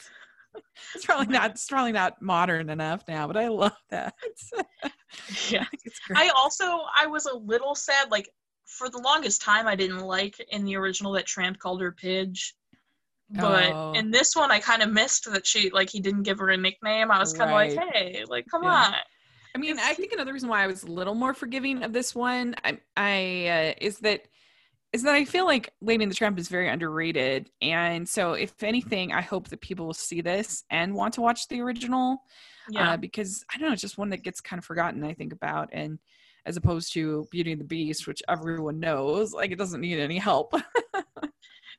it's 0.95 1.05
probably 1.05 1.27
not 1.33 1.51
it's 1.53 1.67
probably 1.67 1.93
not 1.93 2.21
modern 2.21 2.69
enough 2.71 3.05
now 3.09 3.27
but 3.27 3.37
i 3.37 3.49
love 3.49 3.77
that 3.91 4.15
Yeah. 5.51 5.63
I 5.63 5.65
think 5.67 5.83
it's 5.85 6.01
great 6.01 6.19
I 6.19 6.31
also 6.31 6.65
I 6.97 7.07
was 7.07 7.27
a 7.27 7.37
little 7.37 7.75
sad. 7.75 8.11
Like 8.11 8.29
for 8.67 8.89
the 8.89 8.99
longest 8.99 9.43
time, 9.43 9.67
I 9.67 9.77
didn't 9.77 10.01
like 10.01 10.37
in 10.51 10.65
the 10.65 10.77
original 10.77 11.13
that 11.13 11.27
Tramp 11.27 11.59
called 11.59 11.81
her 11.81 11.93
Pidge. 11.93 12.55
But 13.31 13.71
Oh. 13.73 13.93
in 13.95 14.11
this 14.11 14.35
one, 14.37 14.51
I 14.51 14.59
kind 14.59 14.83
of 14.83 14.91
missed 14.91 15.31
that 15.33 15.47
she 15.47 15.71
like 15.71 15.91
he 15.91 16.01
didn't 16.01 16.23
give 16.25 16.39
her 16.39 16.51
a 16.51 16.57
nickname. 16.57 17.11
I 17.11 17.19
was 17.19 17.33
kind 17.33 17.51
of 17.51 17.55
Right. 17.57 17.77
like, 17.77 17.89
hey, 17.93 18.25
like 18.29 18.47
come 18.51 18.63
Yeah. 18.65 18.87
on. 18.89 18.95
I 19.55 19.59
mean, 19.59 19.79
I 19.79 19.93
think 19.95 20.13
another 20.13 20.33
reason 20.33 20.49
why 20.49 20.65
I 20.65 20.67
was 20.67 20.83
a 20.83 20.91
little 20.91 21.15
more 21.15 21.35
forgiving 21.35 21.83
of 21.83 21.93
this 21.93 22.15
one, 22.15 22.55
I, 22.65 22.79
I 22.97 23.75
uh, 23.79 23.85
is 23.85 23.99
that 23.99 24.23
is 24.93 25.03
that 25.03 25.15
I 25.15 25.25
feel 25.25 25.47
like 25.47 25.73
Lady 25.81 26.05
and 26.05 26.11
the 26.13 26.17
Tramp 26.17 26.39
is 26.39 26.49
very 26.49 26.69
underrated, 26.69 27.51
and 27.61 28.09
so 28.09 28.33
if 28.35 28.63
anything, 28.63 29.13
I 29.13 29.21
hope 29.23 29.49
that 29.49 29.61
people 29.61 29.87
will 29.87 29.95
see 29.95 30.21
this 30.21 30.65
and 30.71 30.95
want 30.95 31.15
to 31.15 31.21
watch 31.21 31.49
the 31.49 31.61
original, 31.63 32.23
Yeah, 32.69 32.93
uh, 32.93 32.97
because 32.97 33.45
I 33.53 33.59
don't 33.59 33.69
know, 33.69 33.73
it's 33.73 33.83
just 33.83 33.99
one 33.99 34.11
that 34.11 34.23
gets 34.23 34.41
kind 34.41 34.59
of 34.59 34.65
forgotten. 34.65 35.03
I 35.05 35.15
think 35.15 35.33
about 35.33 35.71
and 35.73 35.99
as 36.45 36.57
opposed 36.57 36.93
to 36.93 37.25
Beauty 37.31 37.53
and 37.53 37.61
the 37.61 37.65
Beast, 37.65 38.07
which 38.09 38.21
everyone 38.29 38.81
knows, 38.81 39.33
like 39.33 39.51
it 39.53 39.59
doesn't 39.59 39.81
need 39.81 39.99
any 39.99 40.19
help. 40.19 40.53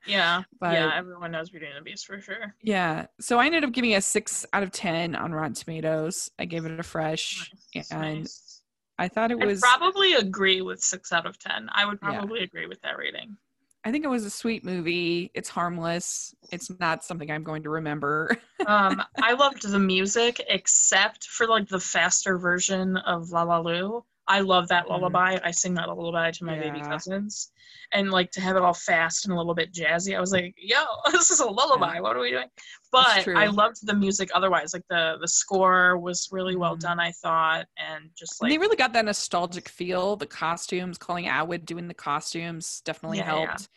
Yeah, 0.05 0.43
But- 0.59 0.73
yeah, 0.73 0.91
everyone 0.93 1.31
knows 1.31 1.49
Beauty 1.49 1.65
and 1.67 1.77
the 1.77 1.81
Beast 1.81 2.05
for 2.05 2.19
sure. 2.19 2.55
Yeah. 2.61 3.05
So 3.21 3.39
I 3.39 3.45
ended 3.45 3.63
up 3.63 3.71
giving 3.71 3.91
it 3.91 3.95
a 3.95 4.01
six 4.01 4.45
out 4.51 4.61
of 4.63 4.71
10 4.71 5.15
on 5.15 5.31
Rotten 5.31 5.53
Tomatoes. 5.53 6.29
I 6.37 6.43
gave 6.43 6.65
it 6.65 6.77
a 6.77 6.83
fresh, 6.83 7.49
Nice, 7.73 7.89
and 7.91 8.19
nice. 8.19 8.52
I 8.99 9.07
thought 9.07 9.31
it 9.31 9.39
I'd 9.41 9.45
was, 9.45 9.59
probably 9.59 10.13
agree 10.13 10.61
with 10.61 10.81
six 10.81 11.11
out 11.11 11.25
of 11.25 11.37
ten. 11.39 11.67
I 11.71 11.85
would 11.85 11.99
Yeah. 12.01 12.11
probably 12.11 12.43
agree 12.43 12.67
with 12.67 12.81
that 12.81 12.97
rating. 12.97 13.37
I 13.85 13.91
think 13.91 14.05
it 14.05 14.09
was 14.09 14.23
a 14.23 14.29
sweet 14.29 14.63
movie. 14.63 15.29
It's 15.33 15.49
harmless. 15.49 16.33
It's 16.51 16.71
not 16.79 17.03
something 17.03 17.29
I'm 17.29 17.43
going 17.43 17.63
to 17.63 17.69
remember. 17.69 18.37
Um, 18.65 19.01
I 19.17 19.33
loved 19.33 19.69
the 19.69 19.77
music, 19.77 20.41
except 20.47 21.25
for 21.25 21.47
like 21.47 21.67
the 21.67 21.81
faster 21.81 22.37
version 22.37 22.95
of 22.95 23.29
La 23.31 23.43
La 23.43 23.59
Lu. 23.59 24.05
I 24.27 24.39
love 24.39 24.67
that 24.69 24.85
Mhm. 24.85 24.89
lullaby. 24.89 25.37
I 25.43 25.51
sing 25.51 25.73
that 25.75 25.87
lullaby 25.89 26.31
to 26.31 26.43
my 26.45 26.57
baby 26.57 26.81
cousins, 26.81 27.51
and 27.93 28.09
like 28.11 28.31
to 28.31 28.41
have 28.41 28.55
it 28.55 28.61
all 28.61 28.73
fast 28.73 29.25
and 29.25 29.33
a 29.33 29.37
little 29.37 29.53
bit 29.53 29.73
jazzy. 29.73 30.15
I 30.15 30.19
was 30.21 30.31
like, 30.31 30.53
"Yo, 30.57 30.83
this 31.11 31.29
is 31.31 31.39
a 31.41 31.45
lullaby. 31.49 31.99
What 31.99 32.15
are 32.15 32.21
we 32.21 32.31
doing?" 32.31 32.49
But. 32.91 33.27
I 33.27 33.47
loved 33.47 33.85
the 33.85 33.95
music. 33.95 34.29
Otherwise, 34.33 34.73
like 34.73 34.87
the 34.89 35.17
the 35.19 35.27
score 35.27 35.97
was 35.97 36.29
really 36.31 36.55
well 36.55 36.75
Mhm. 36.77 36.81
done. 36.81 36.99
I 36.99 37.11
thought, 37.11 37.65
and 37.77 38.09
just 38.17 38.41
And 38.41 38.49
like 38.49 38.51
they 38.51 38.57
really 38.59 38.77
got 38.77 38.93
that 38.93 39.05
nostalgic 39.05 39.67
feel. 39.67 40.15
The 40.15 40.25
costumes, 40.27 40.97
Colleen 40.97 41.25
Atwood 41.25 41.65
doing 41.65 41.87
the 41.87 41.93
costumes 41.93 42.81
definitely 42.85 43.17
Yeah, 43.17 43.23
yeah. 43.25 43.35
helped. 43.45 43.69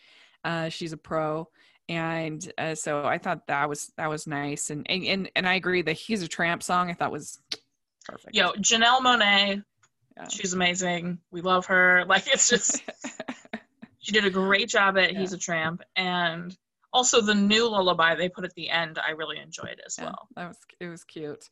Uh, 0.45 0.69
she's 0.69 0.93
a 0.93 0.97
pro. 0.97 1.49
And 1.89 2.53
uh, 2.59 2.75
so 2.75 3.05
I 3.05 3.19
thought 3.19 3.47
that 3.47 3.69
was 3.69 3.93
that 3.97 4.09
was 4.09 4.27
nice, 4.27 4.71
and 4.71 4.89
and 4.91 5.05
and, 5.05 5.31
and 5.37 5.49
I 5.49 5.55
agree. 5.55 5.83
The 5.83 5.93
"He's 5.93 6.23
a 6.23 6.29
Tramp" 6.29 6.63
song 6.63 6.91
I 6.91 6.95
thought 6.95 7.13
was 7.13 7.41
perfect. 8.05 8.35
yo, 8.35 8.53
Janelle 8.55 9.01
Monáe, 9.01 9.63
Yeah. 10.17 10.29
she's 10.29 10.53
amazing. 10.55 11.19
We 11.31 11.41
love 11.43 11.67
her. 11.67 12.05
Like 12.09 12.27
it's 12.27 12.49
just 12.49 12.83
she 13.99 14.13
did 14.13 14.25
a 14.25 14.31
great 14.31 14.69
job 14.69 14.97
at 14.99 15.13
Yeah. 15.13 15.21
He's 15.21 15.33
a 15.33 15.39
Tramp, 15.39 15.83
and 15.97 16.57
also 16.93 17.21
the 17.21 17.35
new 17.35 17.69
lullaby 17.69 18.15
they 18.15 18.29
put 18.29 18.45
at 18.45 18.55
the 18.55 18.71
end, 18.71 18.99
I 19.05 19.11
really 19.11 19.39
enjoyed 19.39 19.81
as 19.85 19.97
Yeah, 19.99 20.05
well. 20.07 20.29
that 20.37 20.49
was 20.49 20.59
it 20.81 20.87
was 20.89 21.05
cute. 21.05 21.45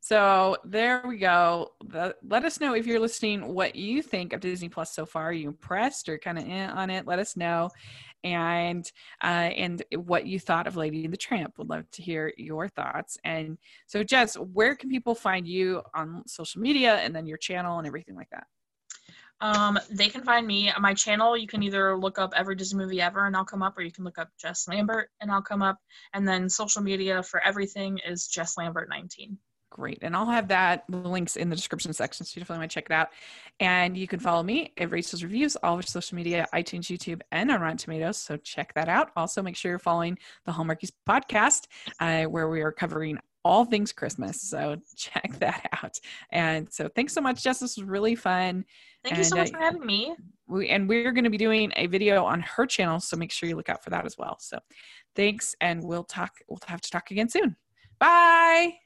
So 0.00 0.56
there 0.64 1.02
we 1.06 1.18
go. 1.18 1.72
The, 1.84 2.14
let 2.22 2.44
us 2.44 2.60
know 2.60 2.74
if 2.74 2.86
you're 2.86 3.00
listening 3.00 3.52
what 3.52 3.74
you 3.74 4.02
think 4.02 4.32
of 4.32 4.40
Disney 4.40 4.68
Plus 4.68 4.94
so 4.94 5.04
far. 5.04 5.24
Are 5.24 5.32
you 5.32 5.48
impressed 5.48 6.08
or 6.08 6.16
kind 6.18 6.38
of 6.38 6.48
eh 6.48 6.66
on 6.68 6.90
it? 6.90 7.06
Let 7.06 7.18
us 7.18 7.36
know, 7.36 7.70
and 8.26 8.90
uh, 9.22 9.26
and 9.56 9.82
what 9.94 10.26
you 10.26 10.40
thought 10.40 10.66
of 10.66 10.76
Lady 10.76 11.04
and 11.04 11.12
the 11.12 11.18
Tramp. 11.18 11.58
Would 11.58 11.70
love 11.70 11.88
to 11.92 12.02
hear 12.02 12.32
your 12.36 12.68
thoughts. 12.68 13.16
And 13.24 13.56
so, 13.86 14.02
Jess, 14.02 14.34
where 14.34 14.74
can 14.74 14.90
people 14.90 15.14
find 15.14 15.46
you 15.46 15.82
on 15.94 16.26
social 16.26 16.60
media 16.60 16.96
and 16.96 17.14
then 17.14 17.26
your 17.26 17.38
channel 17.38 17.78
and 17.78 17.86
everything 17.86 18.16
like 18.16 18.30
that? 18.30 18.46
Um, 19.40 19.78
they 19.90 20.08
can 20.08 20.24
find 20.24 20.46
me 20.46 20.70
on 20.70 20.82
my 20.82 20.94
channel. 20.94 21.36
You 21.36 21.46
can 21.46 21.62
either 21.62 21.96
look 21.96 22.18
up 22.18 22.32
every 22.34 22.56
Disney 22.56 22.78
movie 22.82 23.00
ever 23.00 23.26
and 23.26 23.36
I'll 23.36 23.44
come 23.44 23.62
up, 23.62 23.78
or 23.78 23.82
you 23.82 23.92
can 23.92 24.04
look 24.04 24.18
up 24.18 24.30
Jess 24.40 24.66
Lambert 24.66 25.10
and 25.20 25.30
I'll 25.30 25.42
come 25.42 25.62
up. 25.62 25.78
And 26.12 26.26
then 26.26 26.48
social 26.48 26.82
media 26.82 27.22
for 27.22 27.40
everything 27.44 27.98
is 27.98 28.26
Jess 28.26 28.56
Lambert 28.56 28.88
19. 28.88 29.38
Great. 29.76 29.98
And 30.00 30.16
I'll 30.16 30.24
have 30.24 30.48
that 30.48 30.88
links 30.88 31.36
in 31.36 31.50
the 31.50 31.56
description 31.56 31.92
section. 31.92 32.24
So 32.24 32.32
you 32.34 32.40
definitely 32.40 32.60
want 32.60 32.70
to 32.70 32.74
check 32.74 32.86
it 32.86 32.92
out. 32.92 33.08
And 33.60 33.94
you 33.94 34.08
can 34.08 34.18
follow 34.18 34.42
me 34.42 34.72
at 34.78 34.90
Rachel's 34.90 35.22
Reviews, 35.22 35.54
all 35.56 35.74
of 35.74 35.78
our 35.78 35.82
social 35.82 36.16
media, 36.16 36.46
iTunes, 36.54 36.84
YouTube, 36.84 37.20
and 37.30 37.50
on 37.50 37.60
Rotten 37.60 37.76
Tomatoes. 37.76 38.16
So 38.16 38.38
check 38.38 38.72
that 38.72 38.88
out. 38.88 39.10
Also, 39.16 39.42
make 39.42 39.54
sure 39.54 39.70
you're 39.70 39.78
following 39.78 40.18
the 40.46 40.52
Hallmarkies 40.52 40.92
podcast, 41.06 41.66
uh, 42.00 42.24
where 42.24 42.48
we 42.48 42.62
are 42.62 42.72
covering 42.72 43.18
all 43.44 43.66
things 43.66 43.92
Christmas. 43.92 44.40
So 44.40 44.76
check 44.96 45.30
that 45.40 45.68
out. 45.82 46.00
And 46.30 46.72
so 46.72 46.88
thanks 46.88 47.12
so 47.12 47.20
much, 47.20 47.44
Jess. 47.44 47.58
This 47.58 47.76
was 47.76 47.84
really 47.84 48.14
fun. 48.14 48.64
Thank 49.04 49.18
you 49.18 49.24
so 49.24 49.36
much 49.36 49.50
for 49.50 49.58
having 49.58 49.84
me. 49.84 50.14
We, 50.48 50.70
and 50.70 50.88
we're 50.88 51.12
going 51.12 51.24
to 51.24 51.30
be 51.30 51.36
doing 51.36 51.70
a 51.76 51.86
video 51.86 52.24
on 52.24 52.40
her 52.40 52.64
channel. 52.64 52.98
So 52.98 53.14
make 53.18 53.30
sure 53.30 53.46
you 53.46 53.56
look 53.56 53.68
out 53.68 53.84
for 53.84 53.90
that 53.90 54.06
as 54.06 54.16
well. 54.16 54.38
So 54.40 54.58
thanks. 55.14 55.54
And 55.60 55.84
we'll 55.84 56.04
talk, 56.04 56.32
we'll 56.48 56.60
have 56.66 56.80
to 56.80 56.90
talk 56.90 57.10
again 57.10 57.28
soon. 57.28 57.56
Bye. 57.98 58.78